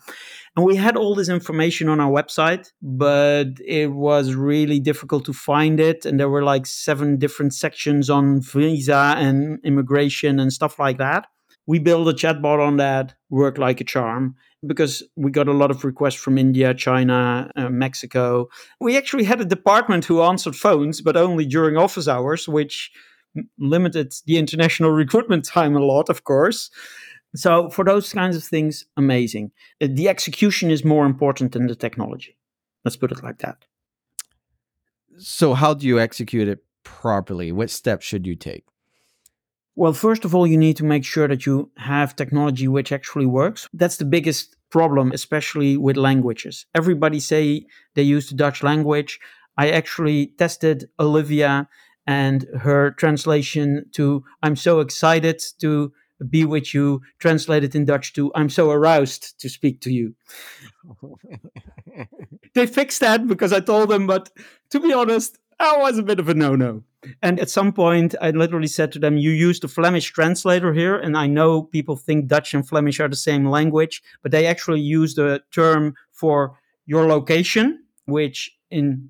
And 0.57 0.67
we 0.67 0.77
had 0.77 0.97
all 0.97 1.15
this 1.15 1.29
information 1.29 1.89
on 1.89 2.01
our 2.01 2.11
website, 2.11 2.73
but 2.83 3.49
it 3.65 3.93
was 3.93 4.35
really 4.35 4.81
difficult 4.81 5.25
to 5.27 5.33
find 5.33 5.79
it. 5.79 6.05
And 6.05 6.19
there 6.19 6.29
were 6.29 6.43
like 6.43 6.67
seven 6.67 7.19
different 7.19 7.55
sections 7.55 8.11
on 8.11 8.41
visa 8.41 9.15
and 9.17 9.61
immigration 9.65 10.41
and 10.41 10.53
stuff 10.53 10.79
like 10.79 10.99
that. 10.99 11.27
We 11.67 11.79
built 11.79 12.09
a 12.09 12.13
chatbot 12.13 12.67
on 12.67 12.79
that, 12.79 13.15
worked 13.29 13.59
like 13.59 13.81
a 13.81 13.85
charm 13.85 14.35
because 14.67 15.03
we 15.17 15.31
got 15.31 15.47
a 15.49 15.53
lot 15.53 15.71
of 15.71 15.85
requests 15.85 16.17
from 16.17 16.37
India, 16.37 16.75
China, 16.75 17.51
uh, 17.57 17.69
Mexico. 17.69 18.49
We 18.81 18.97
actually 18.97 19.25
had 19.25 19.41
a 19.41 19.45
department 19.45 20.05
who 20.05 20.21
answered 20.21 20.57
phones, 20.57 21.01
but 21.01 21.17
only 21.17 21.47
during 21.47 21.77
office 21.77 22.09
hours, 22.09 22.49
which 22.49 22.91
limited 23.59 24.13
the 24.27 24.37
international 24.37 24.91
recruitment 25.03 25.45
time 25.45 25.77
a 25.77 25.81
lot, 25.81 26.09
of 26.09 26.25
course. 26.25 26.71
So, 27.35 27.71
for 27.71 27.85
those 27.85 28.13
kinds 28.13 28.37
of 28.37 28.43
things, 28.43 28.87
amazing. 28.97 29.53
Uh, 29.81 29.89
the 29.91 30.09
execution 30.09 30.71
is 30.71 30.85
more 30.85 31.07
important 31.07 31.53
than 31.53 31.67
the 31.67 31.77
technology. 31.77 32.37
Let's 32.85 32.97
put 32.97 33.13
it 33.13 33.23
like 33.23 33.39
that. 33.39 33.65
So, 35.19 35.55
how 35.55 35.75
do 35.75 35.87
you 35.87 36.01
execute 36.01 36.49
it 36.49 36.65
properly? 36.83 37.53
What 37.53 37.71
steps 37.71 38.05
should 38.05 38.27
you 38.27 38.35
take? 38.35 38.65
Well, 39.77 39.93
first 39.93 40.25
of 40.25 40.35
all, 40.35 40.47
you 40.47 40.59
need 40.59 40.77
to 40.79 40.85
make 40.85 41.05
sure 41.05 41.29
that 41.29 41.47
you 41.47 41.71
have 41.77 42.17
technology 42.17 42.69
which 42.69 42.93
actually 42.93 43.27
works. 43.27 43.69
That's 43.73 43.97
the 43.97 44.05
biggest 44.05 44.57
problem, 44.71 45.13
especially 45.13 45.77
with 45.77 45.97
languages. 45.97 46.67
Everybody 46.75 47.21
say 47.21 47.67
they 47.95 48.03
use 48.03 48.29
the 48.29 48.35
Dutch 48.35 48.63
language. 48.63 49.21
I 49.57 49.71
actually 49.71 50.29
tested 50.39 50.89
Olivia 50.99 51.69
and 52.07 52.47
her 52.61 52.91
translation 52.93 53.87
to 53.93 54.25
I'm 54.43 54.57
so 54.57 54.81
excited 54.81 55.43
to 55.61 55.93
be 56.29 56.45
with 56.45 56.75
you 56.75 57.03
translated 57.19 57.75
in 57.75 57.85
Dutch 57.85 58.13
to 58.15 58.33
I'm 58.35 58.51
so 58.51 58.71
aroused 58.71 59.41
to 59.41 59.49
speak 59.49 59.81
to 59.83 59.93
you. 59.93 60.15
they 62.55 62.67
fixed 62.67 63.01
that 63.01 63.27
because 63.27 63.53
I 63.53 63.61
told 63.61 63.91
them, 63.91 64.07
but 64.07 64.31
to 64.71 64.81
be 64.81 64.93
honest, 64.93 65.39
I 65.59 65.77
was 65.79 65.99
a 65.99 66.03
bit 66.03 66.19
of 66.19 66.29
a 66.29 66.35
no 66.35 66.57
no. 66.57 66.83
And 67.23 67.41
at 67.41 67.49
some 67.49 67.73
point, 67.73 68.15
I 68.21 68.31
literally 68.31 68.67
said 68.67 68.93
to 68.93 68.99
them, 68.99 69.17
You 69.17 69.31
use 69.31 69.61
the 69.61 69.69
Flemish 69.69 70.11
translator 70.11 70.73
here. 70.75 70.97
And 70.97 71.17
I 71.17 71.27
know 71.27 71.63
people 71.63 71.97
think 71.97 72.27
Dutch 72.27 72.53
and 72.53 72.67
Flemish 72.67 73.01
are 73.01 73.09
the 73.09 73.17
same 73.17 73.47
language, 73.47 74.03
but 74.23 74.33
they 74.33 74.47
actually 74.47 74.81
use 74.81 75.15
the 75.15 75.43
term 75.51 75.95
for 76.13 76.59
your 76.87 77.07
location, 77.07 77.83
which 78.05 78.51
in 78.71 79.09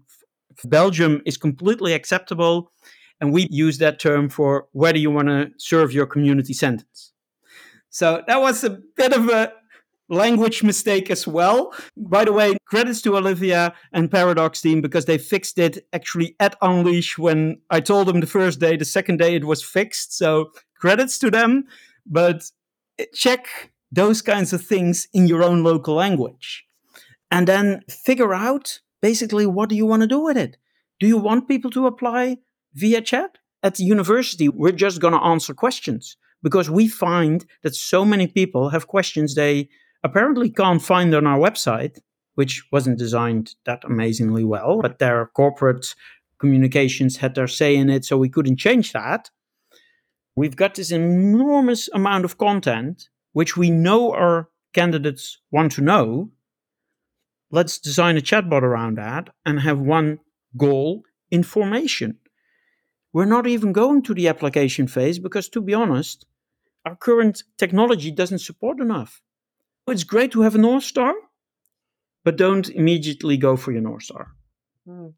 Belgium 0.64 1.22
is 1.26 1.36
completely 1.36 1.92
acceptable. 1.92 2.70
And 3.20 3.33
we 3.33 3.46
use 3.50 3.78
that 3.78 3.98
term 3.98 4.28
for 4.28 4.66
whether 4.72 4.98
you 4.98 5.11
want 5.11 5.28
to 5.28 5.50
serve 5.59 5.92
your 5.92 6.06
community 6.06 6.54
sentence. 6.54 7.12
So 7.90 8.22
that 8.26 8.40
was 8.40 8.64
a 8.64 8.78
bit 8.96 9.12
of 9.12 9.28
a 9.28 9.52
language 10.11 10.62
mistake 10.62 11.11
as 11.11 11.26
well. 11.26 11.72
By 11.96 12.24
the 12.24 12.33
way, 12.33 12.56
credits 12.66 13.00
to 13.02 13.16
Olivia 13.16 13.72
and 13.92 14.11
Paradox 14.11 14.61
team 14.61 14.80
because 14.80 15.04
they 15.06 15.18
fixed 15.18 15.59
it 15.59 15.87
actually 15.92 16.37
at 16.40 16.56
Unleash 16.61 17.16
when 17.16 17.61
I 17.70 17.80
told 17.80 18.09
them 18.09 18.20
the 18.20 18.26
first 18.26 18.59
day, 18.59 18.76
the 18.76 18.85
second 18.85 19.18
day 19.18 19.35
it 19.35 19.44
was 19.44 19.62
fixed. 19.62 20.16
So 20.16 20.50
credits 20.78 21.18
to 21.20 21.30
them, 21.30 21.64
but 22.06 22.50
eh, 22.98 23.06
check 23.14 23.46
those 23.92 24.22
kinds 24.22 24.52
of 24.52 24.62
things 24.62 25.09
in 25.12 25.26
your 25.26 25.42
own 25.42 25.62
local 25.62 25.94
language. 25.94 26.64
And 27.30 27.46
then 27.46 27.83
figure 27.88 28.35
out 28.35 28.80
basically 29.00 29.46
what 29.46 29.68
do 29.68 29.76
you 29.76 29.87
want 29.87 30.02
to 30.02 30.09
do 30.09 30.20
with 30.20 30.37
it? 30.37 30.56
Do 30.98 31.06
you 31.06 31.16
want 31.16 31.48
people 31.48 31.70
to 31.70 31.87
apply 31.87 32.38
via 32.74 33.00
chat? 33.00 33.38
At 33.62 33.74
the 33.74 33.85
university, 33.85 34.48
we're 34.48 34.72
just 34.72 35.00
going 35.00 35.12
to 35.12 35.22
answer 35.22 35.52
questions 35.52 36.16
because 36.42 36.70
we 36.70 36.88
find 36.88 37.44
that 37.62 37.74
so 37.74 38.04
many 38.04 38.26
people 38.26 38.70
have 38.70 38.87
questions 38.87 39.35
they 39.35 39.68
apparently 40.02 40.48
can't 40.50 40.83
find 40.83 41.14
on 41.14 41.26
our 41.26 41.38
website, 41.38 41.98
which 42.35 42.64
wasn't 42.72 42.98
designed 42.98 43.54
that 43.66 43.85
amazingly 43.85 44.44
well, 44.44 44.80
but 44.80 44.98
their 44.98 45.26
corporate 45.26 45.94
communications 46.38 47.18
had 47.18 47.35
their 47.35 47.46
say 47.46 47.76
in 47.76 47.90
it, 47.90 48.04
so 48.04 48.16
we 48.16 48.30
couldn't 48.30 48.56
change 48.56 48.92
that. 48.92 49.30
We've 50.35 50.56
got 50.56 50.74
this 50.74 50.90
enormous 50.90 51.88
amount 51.92 52.24
of 52.24 52.38
content, 52.38 53.11
which 53.33 53.56
we 53.56 53.70
know 53.70 54.12
our 54.12 54.48
candidates 54.72 55.38
want 55.50 55.72
to 55.72 55.83
know. 55.83 56.30
Let's 57.50 57.78
design 57.78 58.16
a 58.16 58.20
chatbot 58.20 58.62
around 58.62 58.96
that 58.96 59.28
and 59.44 59.61
have 59.61 59.80
one 59.80 60.20
goal 60.56 61.02
information. 61.30 62.18
We're 63.12 63.24
not 63.24 63.46
even 63.46 63.72
going 63.72 64.02
to 64.02 64.14
the 64.14 64.28
application 64.28 64.86
phase 64.86 65.18
because, 65.18 65.48
to 65.50 65.60
be 65.60 65.74
honest, 65.74 66.26
our 66.84 66.96
current 66.96 67.42
technology 67.58 68.10
doesn't 68.10 68.38
support 68.38 68.80
enough. 68.80 69.22
It's 69.88 70.04
great 70.04 70.30
to 70.32 70.42
have 70.42 70.54
a 70.54 70.58
North 70.58 70.84
Star, 70.84 71.14
but 72.24 72.36
don't 72.36 72.68
immediately 72.68 73.36
go 73.36 73.56
for 73.56 73.72
your 73.72 73.82
North 73.82 74.04
Star. 74.04 74.28
Mm. 74.88 75.14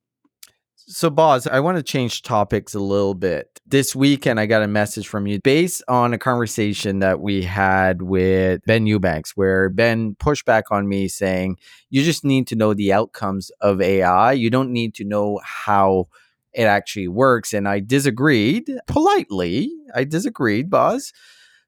So, 0.74 1.10
Boz, 1.10 1.46
I 1.46 1.60
want 1.60 1.76
to 1.76 1.82
change 1.82 2.22
topics 2.22 2.74
a 2.74 2.80
little 2.80 3.14
bit. 3.14 3.60
This 3.66 3.94
weekend, 3.94 4.40
I 4.40 4.46
got 4.46 4.62
a 4.62 4.68
message 4.68 5.06
from 5.06 5.26
you 5.26 5.40
based 5.40 5.82
on 5.86 6.12
a 6.12 6.18
conversation 6.18 6.98
that 6.98 7.20
we 7.20 7.42
had 7.42 8.02
with 8.02 8.62
Ben 8.66 8.86
Eubanks, 8.86 9.36
where 9.36 9.68
Ben 9.68 10.16
pushed 10.18 10.44
back 10.44 10.64
on 10.70 10.88
me 10.88 11.06
saying, 11.06 11.58
You 11.88 12.02
just 12.02 12.24
need 12.24 12.48
to 12.48 12.56
know 12.56 12.74
the 12.74 12.92
outcomes 12.92 13.50
of 13.60 13.80
AI. 13.80 14.32
You 14.32 14.50
don't 14.50 14.72
need 14.72 14.94
to 14.96 15.04
know 15.04 15.40
how 15.44 16.08
it 16.54 16.64
actually 16.64 17.08
works. 17.08 17.52
And 17.52 17.68
I 17.68 17.80
disagreed 17.80 18.70
politely. 18.86 19.70
I 19.94 20.04
disagreed, 20.04 20.70
Bas. 20.70 21.12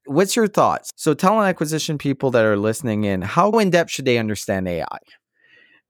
What's 0.05 0.35
your 0.35 0.47
thoughts? 0.47 0.91
So, 0.95 1.13
talent 1.13 1.49
acquisition 1.49 1.97
people 1.97 2.29
that 2.31 2.45
are 2.45 2.57
listening 2.57 3.05
in, 3.05 3.23
how 3.23 3.51
in 3.53 3.71
depth 3.71 3.91
should 3.91 4.05
they 4.05 4.19
understand 4.19 4.67
AI? 4.67 4.99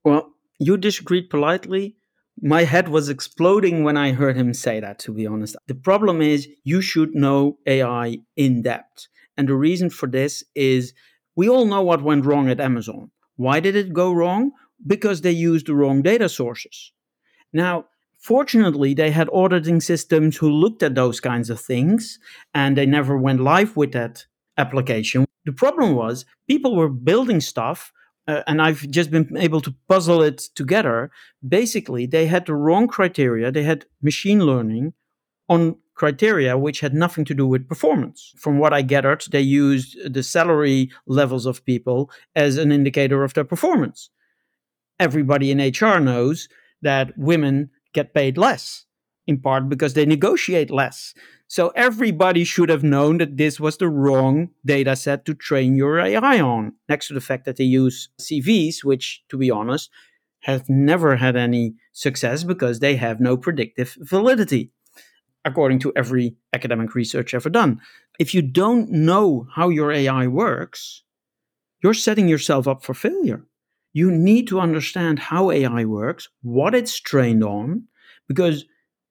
Well, 0.05 0.31
you 0.58 0.77
disagreed 0.77 1.29
politely 1.29 1.95
my 2.41 2.63
head 2.63 2.89
was 2.89 3.10
exploding 3.10 3.84
when 3.84 3.97
I 3.97 4.12
heard 4.12 4.36
him 4.36 4.53
say 4.53 4.79
that, 4.79 4.99
to 4.99 5.13
be 5.13 5.25
honest. 5.25 5.55
The 5.67 5.75
problem 5.75 6.21
is 6.21 6.49
you 6.63 6.81
should 6.81 7.15
know 7.15 7.58
AI 7.65 8.17
in 8.36 8.62
depth. 8.62 9.08
And 9.38 9.47
the 9.47 9.55
reason 9.55 9.89
for 9.89 10.08
this 10.08 10.43
is 10.53 10.93
we 11.36 11.49
all 11.49 11.65
know 11.65 11.81
what 11.81 12.03
went 12.03 12.25
wrong 12.25 12.49
at 12.49 12.60
Amazon. 12.60 13.12
Why 13.38 13.60
did 13.60 13.75
it 13.75 13.93
go 13.93 14.13
wrong? 14.13 14.51
Because 14.86 15.21
they 15.21 15.31
used 15.31 15.67
the 15.67 15.75
wrong 15.75 16.01
data 16.01 16.29
sources. 16.29 16.91
Now, 17.53 17.86
fortunately, 18.25 18.95
they 18.95 19.11
had 19.11 19.29
auditing 19.31 19.79
systems 19.79 20.35
who 20.35 20.49
looked 20.49 20.81
at 20.81 20.95
those 20.95 21.19
kinds 21.19 21.51
of 21.51 21.59
things 21.59 22.17
and 22.55 22.75
they 22.75 22.85
never 22.88 23.15
went 23.15 23.39
live 23.39 23.77
with 23.77 23.91
that 23.91 24.25
application. 24.57 25.25
The 25.45 25.51
problem 25.51 25.93
was 25.93 26.25
people 26.47 26.75
were 26.75 26.89
building 26.89 27.39
stuff 27.39 27.91
uh, 28.27 28.41
and 28.47 28.63
I've 28.63 28.89
just 28.89 29.11
been 29.11 29.38
able 29.38 29.61
to 29.61 29.75
puzzle 29.88 30.23
it 30.23 30.39
together. 30.55 31.11
Basically, 31.47 32.07
they 32.07 32.25
had 32.25 32.47
the 32.47 32.55
wrong 32.55 32.88
criteria. 32.88 33.51
They 33.51 33.61
had 33.61 33.85
machine 34.01 34.39
learning 34.39 34.93
on 35.47 35.75
criteria 35.93 36.57
which 36.57 36.79
had 36.79 36.95
nothing 36.95 37.25
to 37.25 37.35
do 37.35 37.45
with 37.45 37.69
performance. 37.69 38.33
From 38.38 38.57
what 38.57 38.73
I 38.73 38.81
gathered, 38.81 39.23
they 39.31 39.41
used 39.41 40.11
the 40.11 40.23
salary 40.23 40.89
levels 41.05 41.45
of 41.45 41.63
people 41.63 42.09
as 42.35 42.57
an 42.57 42.71
indicator 42.71 43.23
of 43.23 43.35
their 43.35 43.45
performance. 43.45 44.09
Everybody 44.99 45.51
in 45.51 45.59
HR 45.59 45.99
knows 45.99 46.49
that 46.81 47.15
women 47.17 47.69
get 47.95 48.13
paid 48.13 48.38
less, 48.38 48.86
in 49.25 49.39
part 49.39 49.69
because 49.69 49.95
they 49.95 50.05
negotiate 50.05 50.69
less. 50.69 51.15
So 51.47 51.69
everybody 51.69 52.43
should 52.43 52.69
have 52.69 52.84
known 52.84 53.17
that 53.19 53.38
this 53.38 53.60
was 53.60 53.77
the 53.77 53.88
wrong 53.88 54.49
data 54.65 54.95
set 54.95 55.25
to 55.25 55.34
train 55.34 55.75
your 55.75 55.99
AI 55.99 56.39
on, 56.39 56.73
next 56.89 57.08
to 57.08 57.13
the 57.13 57.21
fact 57.21 57.45
that 57.45 57.58
they 57.58 57.63
use 57.63 58.10
CVs, 58.19 58.84
which, 58.84 59.23
to 59.29 59.38
be 59.38 59.49
honest, 59.49 59.89
have 60.41 60.69
never 60.69 61.15
had 61.15 61.36
any 61.36 61.75
success 61.93 62.43
because 62.43 62.79
they 62.79 62.95
have 62.97 63.19
no 63.19 63.38
predictive 63.38 63.97
validity, 63.99 64.71
according 65.43 65.79
to 65.79 65.93
every 65.95 66.36
academic 66.53 66.93
research 66.93 67.34
ever 67.34 67.49
done. 67.49 67.79
If 68.19 68.34
you 68.34 68.41
don't 68.41 68.89
know 68.91 69.47
how 69.55 69.69
your 69.69 69.91
AI 69.91 70.27
works, 70.27 71.03
you're 71.81 71.93
setting 71.93 72.27
yourself 72.27 72.67
up 72.67 72.84
for 72.84 72.93
failure. 72.93 73.45
You 73.95 74.12
need 74.12 74.49
to 74.49 74.60
understand 74.60 75.19
how 75.19 75.51
AI 75.51 75.86
works, 75.86 76.27
what 76.41 76.75
it's 76.75 76.99
trained 76.99 77.45
on, 77.45 77.86
because 78.27 78.65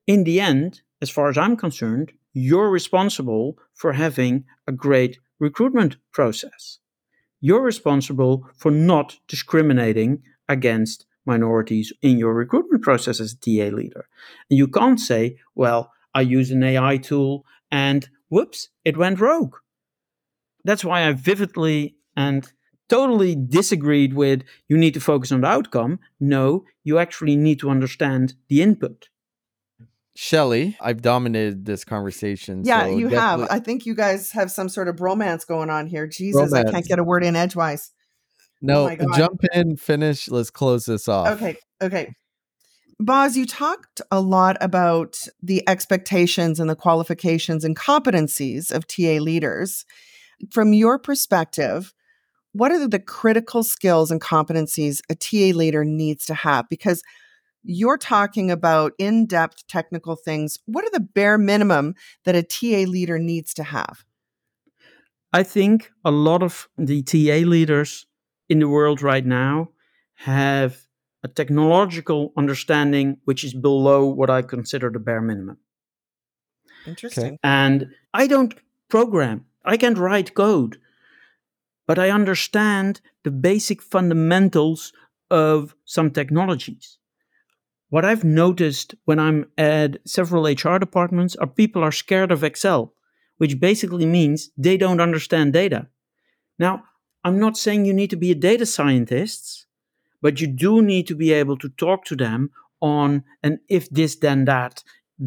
in 0.06 0.24
the 0.24 0.40
end, 0.40 0.82
as 1.00 1.08
far 1.08 1.30
as 1.30 1.38
I'm 1.38 1.56
concerned, 1.56 2.12
you're 2.34 2.68
responsible 2.68 3.56
for 3.72 3.94
having 3.94 4.44
a 4.66 4.72
great 4.72 5.18
recruitment 5.40 5.96
process. 6.12 6.80
You're 7.40 7.62
responsible 7.62 8.46
for 8.58 8.70
not 8.70 9.18
discriminating 9.26 10.22
against 10.50 11.06
minorities 11.24 11.90
in 12.02 12.18
your 12.18 12.34
recruitment 12.34 12.82
process 12.82 13.20
as 13.20 13.32
a 13.32 13.38
TA 13.38 13.74
leader. 13.74 14.06
And 14.50 14.58
you 14.58 14.68
can't 14.68 15.00
say, 15.00 15.38
well, 15.54 15.92
I 16.14 16.20
use 16.20 16.50
an 16.50 16.62
AI 16.62 16.98
tool 16.98 17.46
and 17.70 18.06
whoops, 18.28 18.68
it 18.84 18.98
went 18.98 19.18
rogue. 19.18 19.56
That's 20.62 20.84
why 20.84 21.08
I 21.08 21.12
vividly 21.12 21.96
and 22.14 22.52
totally 22.88 23.34
disagreed 23.34 24.14
with 24.14 24.42
you 24.68 24.76
need 24.76 24.94
to 24.94 25.00
focus 25.00 25.32
on 25.32 25.40
the 25.42 25.46
outcome. 25.46 26.00
No, 26.20 26.64
you 26.82 26.98
actually 26.98 27.36
need 27.36 27.60
to 27.60 27.70
understand 27.70 28.34
the 28.48 28.62
input. 28.62 29.08
Shelley, 30.16 30.76
I've 30.80 31.02
dominated 31.02 31.64
this 31.64 31.84
conversation. 31.84 32.62
Yeah, 32.64 32.84
so 32.84 32.96
you 32.96 33.08
have. 33.08 33.48
I 33.50 33.58
think 33.58 33.84
you 33.84 33.94
guys 33.96 34.30
have 34.30 34.50
some 34.50 34.68
sort 34.68 34.88
of 34.88 34.94
bromance 34.94 35.46
going 35.46 35.70
on 35.70 35.88
here. 35.88 36.06
Jesus, 36.06 36.52
I 36.52 36.62
can't 36.64 36.86
get 36.86 37.00
a 37.00 37.04
word 37.04 37.24
in 37.24 37.34
edgewise. 37.34 37.90
Oh 38.62 38.66
no, 38.66 38.88
oh 38.88 39.16
jump 39.16 39.44
in, 39.52 39.76
finish. 39.76 40.28
Let's 40.28 40.50
close 40.50 40.84
this 40.84 41.08
off. 41.08 41.28
Okay, 41.28 41.56
okay. 41.82 42.14
Bas, 43.00 43.36
you 43.36 43.44
talked 43.44 44.00
a 44.10 44.20
lot 44.20 44.56
about 44.60 45.18
the 45.42 45.68
expectations 45.68 46.60
and 46.60 46.70
the 46.70 46.76
qualifications 46.76 47.64
and 47.64 47.76
competencies 47.76 48.70
of 48.70 48.86
TA 48.86 49.20
leaders. 49.22 49.84
From 50.50 50.72
your 50.72 50.98
perspective, 50.98 51.93
what 52.54 52.70
are 52.70 52.86
the 52.86 53.00
critical 53.00 53.62
skills 53.62 54.10
and 54.10 54.20
competencies 54.20 55.00
a 55.10 55.14
TA 55.14 55.56
leader 55.56 55.84
needs 55.84 56.24
to 56.26 56.34
have? 56.34 56.68
Because 56.68 57.02
you're 57.64 57.98
talking 57.98 58.50
about 58.50 58.92
in 58.98 59.26
depth 59.26 59.66
technical 59.66 60.14
things. 60.16 60.58
What 60.66 60.84
are 60.84 60.90
the 60.90 61.00
bare 61.00 61.36
minimum 61.36 61.94
that 62.24 62.36
a 62.36 62.42
TA 62.42 62.88
leader 62.88 63.18
needs 63.18 63.52
to 63.54 63.64
have? 63.64 64.04
I 65.32 65.42
think 65.42 65.90
a 66.04 66.12
lot 66.12 66.42
of 66.44 66.68
the 66.78 67.02
TA 67.02 67.46
leaders 67.46 68.06
in 68.48 68.60
the 68.60 68.68
world 68.68 69.02
right 69.02 69.26
now 69.26 69.70
have 70.14 70.82
a 71.24 71.28
technological 71.28 72.32
understanding 72.36 73.16
which 73.24 73.42
is 73.42 73.52
below 73.52 74.06
what 74.06 74.30
I 74.30 74.42
consider 74.42 74.90
the 74.90 75.00
bare 75.00 75.22
minimum. 75.22 75.58
Interesting. 76.86 77.24
Okay. 77.24 77.38
And 77.42 77.88
I 78.12 78.28
don't 78.28 78.54
program, 78.88 79.46
I 79.64 79.76
can't 79.76 79.98
write 79.98 80.34
code, 80.34 80.78
but 81.86 81.98
I 81.98 82.10
understand 82.10 83.00
the 83.22 83.30
basic 83.30 83.82
fundamentals 83.82 84.92
of 85.30 85.74
some 85.84 86.10
technologies. 86.10 86.98
What 87.88 88.04
I've 88.04 88.24
noticed 88.24 88.94
when 89.04 89.18
I'm 89.18 89.46
at 89.56 89.98
several 90.06 90.46
HR 90.46 90.78
departments 90.78 91.36
are 91.36 91.46
people 91.46 91.82
are 91.82 91.92
scared 91.92 92.32
of 92.32 92.42
Excel, 92.42 92.94
which 93.36 93.60
basically 93.60 94.06
means 94.06 94.50
they 94.56 94.76
don't 94.76 95.00
understand 95.00 95.52
data. 95.52 95.88
Now, 96.58 96.84
I'm 97.22 97.38
not 97.38 97.56
saying 97.56 97.84
you 97.84 97.94
need 97.94 98.10
to 98.10 98.16
be 98.16 98.30
a 98.30 98.34
data 98.34 98.66
scientist, 98.66 99.66
but 100.20 100.40
you 100.40 100.46
do 100.46 100.82
need 100.82 101.06
to 101.06 101.14
be 101.14 101.32
able 101.32 101.56
to 101.58 101.68
talk 101.68 102.04
to 102.06 102.16
them 102.16 102.50
on 102.80 103.24
an 103.42 103.60
if 103.68 103.88
this 103.90 104.16
then 104.16 104.44
that 104.44 104.82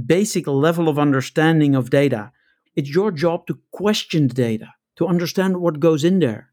basic 0.06 0.48
level 0.48 0.90
of 0.90 1.00
understanding 1.00 1.76
of 1.76 1.90
data. 1.90 2.32
It's 2.76 2.94
your 2.94 3.12
job 3.12 3.48
to 3.48 3.60
question 3.72 4.28
the 4.28 4.34
data, 4.34 4.74
to 4.98 5.08
understand 5.08 5.58
what 5.58 5.80
goes 5.80 6.04
in 6.04 6.20
there. 6.20 6.52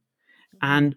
And 0.62 0.94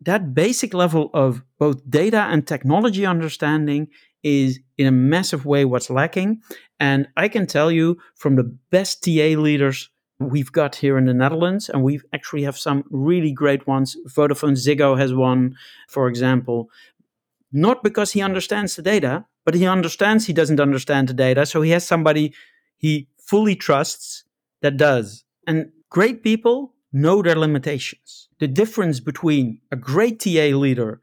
that 0.00 0.34
basic 0.34 0.74
level 0.74 1.10
of 1.14 1.42
both 1.58 1.88
data 1.88 2.26
and 2.30 2.46
technology 2.46 3.06
understanding 3.06 3.88
is 4.22 4.60
in 4.78 4.86
a 4.86 4.92
massive 4.92 5.44
way 5.46 5.64
what's 5.64 5.90
lacking. 5.90 6.40
And 6.80 7.08
I 7.16 7.28
can 7.28 7.46
tell 7.46 7.70
you 7.70 7.98
from 8.14 8.36
the 8.36 8.56
best 8.70 9.04
TA 9.04 9.38
leaders 9.38 9.90
we've 10.18 10.52
got 10.52 10.76
here 10.76 10.96
in 10.96 11.06
the 11.06 11.14
Netherlands, 11.14 11.68
and 11.68 11.82
we 11.82 12.00
actually 12.12 12.42
have 12.44 12.56
some 12.56 12.84
really 12.90 13.32
great 13.32 13.66
ones. 13.66 13.96
Vodafone 14.08 14.56
Ziggo 14.56 14.96
has 14.98 15.12
one, 15.12 15.56
for 15.88 16.08
example, 16.08 16.70
not 17.52 17.82
because 17.82 18.12
he 18.12 18.22
understands 18.22 18.76
the 18.76 18.82
data, 18.82 19.26
but 19.44 19.54
he 19.54 19.66
understands 19.66 20.26
he 20.26 20.32
doesn't 20.32 20.60
understand 20.60 21.08
the 21.08 21.14
data. 21.14 21.46
So 21.46 21.62
he 21.62 21.70
has 21.70 21.86
somebody 21.86 22.32
he 22.76 23.08
fully 23.18 23.56
trusts 23.56 24.24
that 24.62 24.76
does. 24.76 25.24
And 25.46 25.70
great 25.90 26.22
people 26.22 26.73
know 26.94 27.20
their 27.20 27.36
limitations. 27.36 28.28
The 28.38 28.48
difference 28.48 29.00
between 29.00 29.60
a 29.70 29.76
great 29.76 30.20
TA 30.20 30.56
leader 30.56 31.00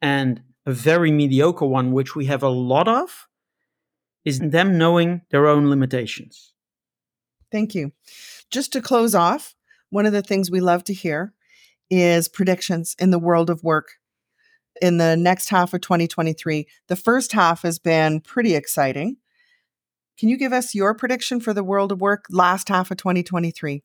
and 0.00 0.42
a 0.64 0.72
very 0.72 1.12
mediocre 1.12 1.66
one, 1.66 1.92
which 1.92 2.16
we 2.16 2.26
have 2.26 2.42
a 2.42 2.48
lot 2.48 2.88
of, 2.88 3.28
is 4.24 4.40
them 4.40 4.76
knowing 4.78 5.22
their 5.30 5.46
own 5.46 5.70
limitations. 5.70 6.54
Thank 7.52 7.74
you. 7.74 7.92
Just 8.50 8.72
to 8.72 8.80
close 8.80 9.14
off, 9.14 9.54
one 9.90 10.06
of 10.06 10.12
the 10.12 10.22
things 10.22 10.50
we 10.50 10.60
love 10.60 10.82
to 10.84 10.94
hear 10.94 11.32
is 11.90 12.28
predictions 12.28 12.96
in 12.98 13.10
the 13.10 13.18
world 13.18 13.50
of 13.50 13.62
work 13.62 13.90
in 14.82 14.96
the 14.98 15.16
next 15.16 15.50
half 15.50 15.72
of 15.72 15.80
2023. 15.80 16.66
The 16.88 16.96
first 16.96 17.32
half 17.32 17.62
has 17.62 17.78
been 17.78 18.20
pretty 18.20 18.54
exciting. 18.54 19.18
Can 20.18 20.28
you 20.28 20.36
give 20.36 20.52
us 20.52 20.74
your 20.74 20.94
prediction 20.94 21.40
for 21.40 21.52
the 21.52 21.64
world 21.64 21.92
of 21.92 22.00
work 22.00 22.24
last 22.30 22.68
half 22.68 22.90
of 22.90 22.96
2023? 22.96 23.82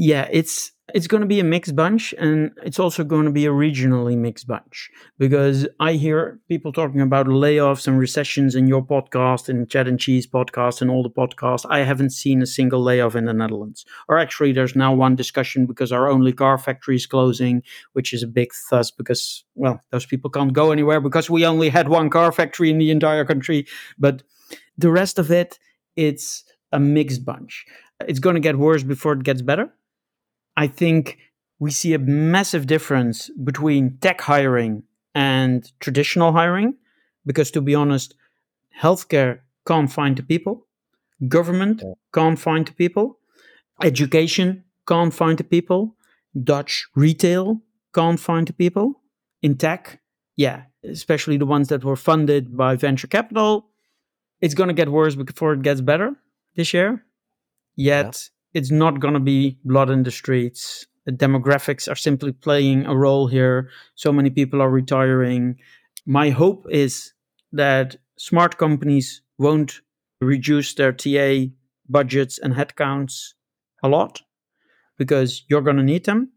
Yeah, 0.00 0.28
it's 0.30 0.70
it's 0.94 1.08
going 1.08 1.22
to 1.22 1.26
be 1.26 1.40
a 1.40 1.44
mixed 1.44 1.74
bunch 1.74 2.14
and 2.18 2.52
it's 2.64 2.78
also 2.78 3.02
going 3.02 3.24
to 3.24 3.32
be 3.32 3.46
a 3.46 3.50
regionally 3.50 4.16
mixed 4.16 4.46
bunch 4.46 4.90
because 5.18 5.66
I 5.80 5.94
hear 5.94 6.38
people 6.48 6.72
talking 6.72 7.00
about 7.00 7.26
layoffs 7.26 7.88
and 7.88 7.98
recessions 7.98 8.54
in 8.54 8.68
your 8.68 8.80
podcast 8.86 9.48
and 9.48 9.68
Chat 9.68 9.88
and 9.88 9.98
Cheese 9.98 10.24
podcast 10.24 10.80
and 10.80 10.88
all 10.88 11.02
the 11.02 11.10
podcasts. 11.10 11.66
I 11.68 11.80
haven't 11.80 12.10
seen 12.10 12.40
a 12.40 12.46
single 12.46 12.80
layoff 12.80 13.16
in 13.16 13.24
the 13.24 13.34
Netherlands. 13.34 13.84
Or 14.08 14.18
actually, 14.18 14.52
there's 14.52 14.76
now 14.76 14.94
one 14.94 15.16
discussion 15.16 15.66
because 15.66 15.90
our 15.90 16.08
only 16.08 16.32
car 16.32 16.58
factory 16.58 16.94
is 16.94 17.06
closing, 17.06 17.64
which 17.94 18.12
is 18.12 18.22
a 18.22 18.28
big 18.28 18.52
fuss 18.52 18.92
because, 18.92 19.44
well, 19.56 19.80
those 19.90 20.06
people 20.06 20.30
can't 20.30 20.52
go 20.52 20.70
anywhere 20.70 21.00
because 21.00 21.28
we 21.28 21.44
only 21.44 21.70
had 21.70 21.88
one 21.88 22.08
car 22.08 22.30
factory 22.30 22.70
in 22.70 22.78
the 22.78 22.92
entire 22.92 23.24
country. 23.24 23.66
But 23.98 24.22
the 24.78 24.92
rest 24.92 25.18
of 25.18 25.32
it, 25.32 25.58
it's 25.96 26.44
a 26.70 26.78
mixed 26.78 27.24
bunch. 27.24 27.66
It's 28.06 28.20
going 28.20 28.34
to 28.34 28.40
get 28.40 28.56
worse 28.56 28.84
before 28.84 29.14
it 29.14 29.24
gets 29.24 29.42
better 29.42 29.72
I 30.58 30.66
think 30.66 31.18
we 31.60 31.70
see 31.70 31.94
a 31.94 32.00
massive 32.00 32.66
difference 32.66 33.30
between 33.44 33.96
tech 33.98 34.20
hiring 34.20 34.82
and 35.14 35.70
traditional 35.78 36.32
hiring 36.32 36.74
because, 37.24 37.52
to 37.52 37.60
be 37.60 37.76
honest, 37.76 38.16
healthcare 38.82 39.38
can't 39.68 39.90
find 39.90 40.16
the 40.16 40.24
people, 40.24 40.66
government 41.28 41.84
can't 42.12 42.40
find 42.40 42.66
the 42.66 42.72
people, 42.72 43.20
education 43.84 44.64
can't 44.88 45.14
find 45.14 45.38
the 45.38 45.44
people, 45.44 45.94
Dutch 46.42 46.88
retail 46.96 47.60
can't 47.94 48.18
find 48.18 48.48
the 48.48 48.52
people. 48.52 49.00
In 49.42 49.56
tech, 49.56 50.00
yeah, 50.34 50.62
especially 50.82 51.36
the 51.36 51.46
ones 51.46 51.68
that 51.68 51.84
were 51.84 51.94
funded 51.94 52.56
by 52.56 52.74
venture 52.74 53.06
capital, 53.06 53.68
it's 54.40 54.54
going 54.54 54.68
to 54.68 54.74
get 54.74 54.88
worse 54.90 55.14
before 55.14 55.52
it 55.52 55.62
gets 55.62 55.80
better 55.80 56.16
this 56.56 56.74
year. 56.74 57.04
Yet, 57.76 58.30
it's 58.54 58.70
not 58.70 59.00
going 59.00 59.14
to 59.14 59.20
be 59.20 59.58
blood 59.64 59.90
in 59.90 60.02
the 60.02 60.10
streets. 60.10 60.86
The 61.06 61.12
demographics 61.12 61.90
are 61.90 61.96
simply 61.96 62.32
playing 62.32 62.86
a 62.86 62.96
role 62.96 63.26
here. 63.28 63.70
So 63.94 64.12
many 64.12 64.30
people 64.30 64.60
are 64.60 64.70
retiring. 64.70 65.56
My 66.06 66.30
hope 66.30 66.66
is 66.70 67.12
that 67.52 67.96
smart 68.18 68.58
companies 68.58 69.22
won't 69.38 69.80
reduce 70.20 70.74
their 70.74 70.92
TA 70.92 71.46
budgets 71.88 72.38
and 72.38 72.54
headcounts 72.54 73.32
a 73.82 73.88
lot 73.88 74.20
because 74.98 75.44
you're 75.48 75.62
going 75.62 75.76
to 75.76 75.82
need 75.82 76.04
them. 76.04 76.32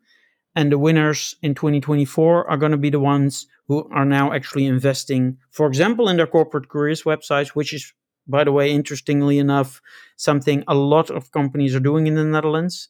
And 0.55 0.72
the 0.72 0.78
winners 0.78 1.36
in 1.41 1.55
2024 1.55 2.49
are 2.49 2.57
going 2.57 2.74
to 2.74 2.78
be 2.78 2.89
the 2.89 2.99
ones 2.99 3.47
who 3.68 3.89
are 3.91 4.05
now 4.05 4.34
actually 4.34 4.66
investing, 4.66 5.38
for 5.51 5.68
example, 5.68 6.09
in 6.09 6.18
their 6.18 6.28
corporate 6.28 6.68
careers 6.68 7.03
websites, 7.03 7.49
which 7.49 7.74
is 7.74 7.93
by 8.32 8.44
the 8.44 8.52
way, 8.52 8.72
interestingly 8.72 9.38
enough, 9.38 9.82
something 10.18 10.64
a 10.68 10.76
lot 10.76 11.10
of 11.10 11.32
companies 11.32 11.76
are 11.76 11.80
doing 11.80 12.08
in 12.08 12.16
the 12.16 12.24
Netherlands. 12.24 12.90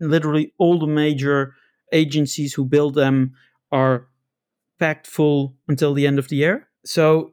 Literally, 0.00 0.54
all 0.58 0.78
the 0.78 0.86
major 0.86 1.54
agencies 1.92 2.54
who 2.54 2.64
build 2.64 2.94
them 2.94 3.34
are 3.72 4.08
packed 4.78 5.06
full 5.06 5.56
until 5.68 5.92
the 5.92 6.06
end 6.06 6.18
of 6.18 6.28
the 6.28 6.36
year. 6.36 6.68
So 6.84 7.32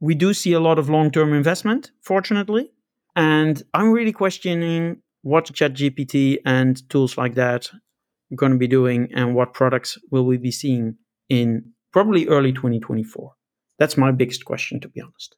we 0.00 0.14
do 0.14 0.32
see 0.32 0.52
a 0.52 0.60
lot 0.60 0.78
of 0.78 0.88
long 0.88 1.10
term 1.10 1.32
investment, 1.32 1.92
fortunately. 2.00 2.70
And 3.14 3.62
I'm 3.74 3.90
really 3.92 4.12
questioning 4.12 5.02
what 5.22 5.46
ChatGPT 5.46 6.38
and 6.46 6.88
tools 6.88 7.18
like 7.18 7.34
that 7.34 7.70
are 7.72 8.36
going 8.36 8.52
to 8.52 8.58
be 8.58 8.68
doing 8.68 9.08
and 9.14 9.34
what 9.34 9.52
products 9.52 9.98
will 10.10 10.24
we 10.24 10.38
be 10.38 10.50
seeing 10.50 10.96
in 11.28 11.72
probably 11.92 12.26
early 12.28 12.52
2024. 12.52 13.32
That's 13.78 13.96
my 13.96 14.12
biggest 14.12 14.44
question, 14.44 14.80
to 14.80 14.88
be 14.88 15.00
honest. 15.00 15.36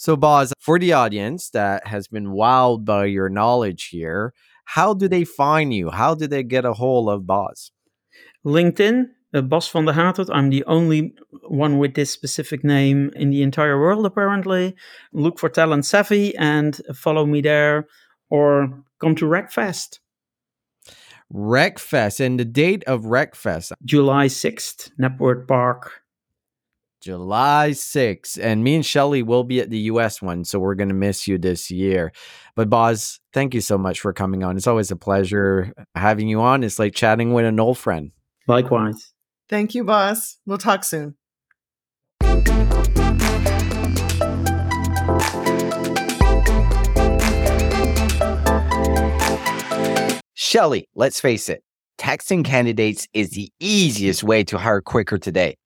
So, 0.00 0.16
Bas, 0.16 0.52
for 0.60 0.78
the 0.78 0.92
audience 0.92 1.50
that 1.50 1.88
has 1.88 2.06
been 2.06 2.28
wowed 2.28 2.84
by 2.84 3.06
your 3.06 3.28
knowledge 3.28 3.88
here, 3.88 4.32
how 4.64 4.94
do 4.94 5.08
they 5.08 5.24
find 5.24 5.74
you? 5.74 5.90
How 5.90 6.14
do 6.14 6.28
they 6.28 6.44
get 6.44 6.64
a 6.64 6.74
hold 6.74 7.08
of 7.08 7.26
Bas? 7.26 7.72
LinkedIn, 8.46 9.06
uh, 9.34 9.40
Bas 9.40 9.68
van 9.68 9.86
de 9.86 9.92
Haterd. 9.92 10.28
I'm 10.32 10.50
the 10.50 10.62
only 10.66 11.14
one 11.48 11.78
with 11.78 11.94
this 11.94 12.12
specific 12.12 12.62
name 12.62 13.10
in 13.16 13.30
the 13.30 13.42
entire 13.42 13.76
world, 13.76 14.06
apparently. 14.06 14.76
Look 15.12 15.40
for 15.40 15.48
Talent 15.48 15.84
Savvy 15.84 16.32
and 16.36 16.80
follow 16.94 17.26
me 17.26 17.40
there 17.40 17.88
or 18.30 18.84
come 19.00 19.16
to 19.16 19.24
RecFest. 19.24 19.98
RecFest 21.34 22.20
and 22.20 22.38
the 22.38 22.44
date 22.44 22.84
of 22.84 23.02
RecFest? 23.02 23.72
July 23.84 24.26
6th, 24.26 24.92
Knebworth 24.96 25.48
Park. 25.48 26.02
July 27.00 27.70
6th. 27.70 28.38
And 28.42 28.64
me 28.64 28.74
and 28.74 28.84
Shelley 28.84 29.22
will 29.22 29.44
be 29.44 29.60
at 29.60 29.70
the 29.70 29.78
US 29.80 30.20
one, 30.20 30.44
so 30.44 30.58
we're 30.58 30.74
going 30.74 30.88
to 30.88 30.94
miss 30.94 31.28
you 31.28 31.38
this 31.38 31.70
year. 31.70 32.12
But 32.56 32.68
Bas, 32.68 33.20
thank 33.32 33.54
you 33.54 33.60
so 33.60 33.78
much 33.78 34.00
for 34.00 34.12
coming 34.12 34.42
on. 34.42 34.56
It's 34.56 34.66
always 34.66 34.90
a 34.90 34.96
pleasure 34.96 35.72
having 35.94 36.28
you 36.28 36.40
on. 36.40 36.64
It's 36.64 36.78
like 36.78 36.94
chatting 36.94 37.32
with 37.32 37.44
an 37.44 37.60
old 37.60 37.78
friend. 37.78 38.10
Likewise. 38.48 39.12
Thank 39.48 39.74
you, 39.74 39.84
Bas. 39.84 40.38
We'll 40.44 40.58
talk 40.58 40.84
soon. 40.84 41.14
Shelley, 50.34 50.88
let's 50.94 51.20
face 51.20 51.48
it, 51.48 51.62
texting 51.98 52.44
candidates 52.44 53.06
is 53.12 53.30
the 53.30 53.52
easiest 53.60 54.24
way 54.24 54.42
to 54.44 54.58
hire 54.58 54.80
quicker 54.80 55.18
today 55.18 55.56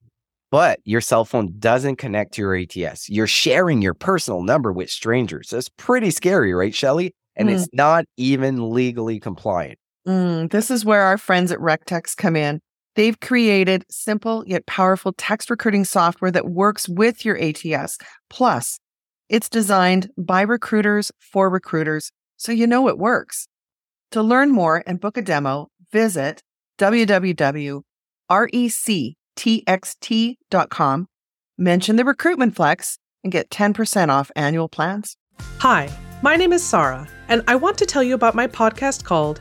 but 0.52 0.80
your 0.84 1.00
cell 1.00 1.24
phone 1.24 1.54
doesn't 1.58 1.96
connect 1.96 2.34
to 2.34 2.42
your 2.42 2.54
ATS. 2.54 3.08
You're 3.08 3.26
sharing 3.26 3.80
your 3.80 3.94
personal 3.94 4.42
number 4.42 4.70
with 4.70 4.90
strangers. 4.90 5.48
That's 5.48 5.70
pretty 5.70 6.10
scary, 6.10 6.52
right, 6.52 6.74
Shelley? 6.74 7.14
And 7.34 7.48
mm. 7.48 7.54
it's 7.54 7.68
not 7.72 8.04
even 8.18 8.70
legally 8.70 9.18
compliant. 9.18 9.78
Mm, 10.06 10.50
this 10.50 10.70
is 10.70 10.84
where 10.84 11.00
our 11.00 11.16
friends 11.16 11.50
at 11.52 11.58
RecText 11.58 12.18
come 12.18 12.36
in. 12.36 12.60
They've 12.96 13.18
created 13.18 13.86
simple 13.90 14.44
yet 14.46 14.66
powerful 14.66 15.14
text 15.16 15.48
recruiting 15.48 15.86
software 15.86 16.30
that 16.30 16.50
works 16.50 16.86
with 16.86 17.24
your 17.24 17.40
ATS. 17.40 17.96
Plus, 18.28 18.78
it's 19.30 19.48
designed 19.48 20.10
by 20.18 20.42
recruiters 20.42 21.10
for 21.18 21.48
recruiters, 21.48 22.12
so 22.36 22.52
you 22.52 22.66
know 22.66 22.88
it 22.88 22.98
works. 22.98 23.48
To 24.10 24.22
learn 24.22 24.50
more 24.50 24.82
and 24.86 25.00
book 25.00 25.16
a 25.16 25.22
demo, 25.22 25.68
visit 25.90 26.42
www.rec 26.78 27.82
txt.com, 29.42 31.08
mention 31.58 31.96
the 31.96 32.04
recruitment 32.04 32.54
flex, 32.54 32.98
and 33.24 33.32
get 33.32 33.50
10% 33.50 34.08
off 34.08 34.30
annual 34.36 34.68
plans. 34.68 35.16
Hi, 35.58 35.90
my 36.22 36.36
name 36.36 36.52
is 36.52 36.62
Sarah, 36.62 37.08
and 37.28 37.42
I 37.48 37.56
want 37.56 37.76
to 37.78 37.86
tell 37.86 38.02
you 38.02 38.14
about 38.14 38.36
my 38.36 38.46
podcast 38.46 39.04
called 39.04 39.40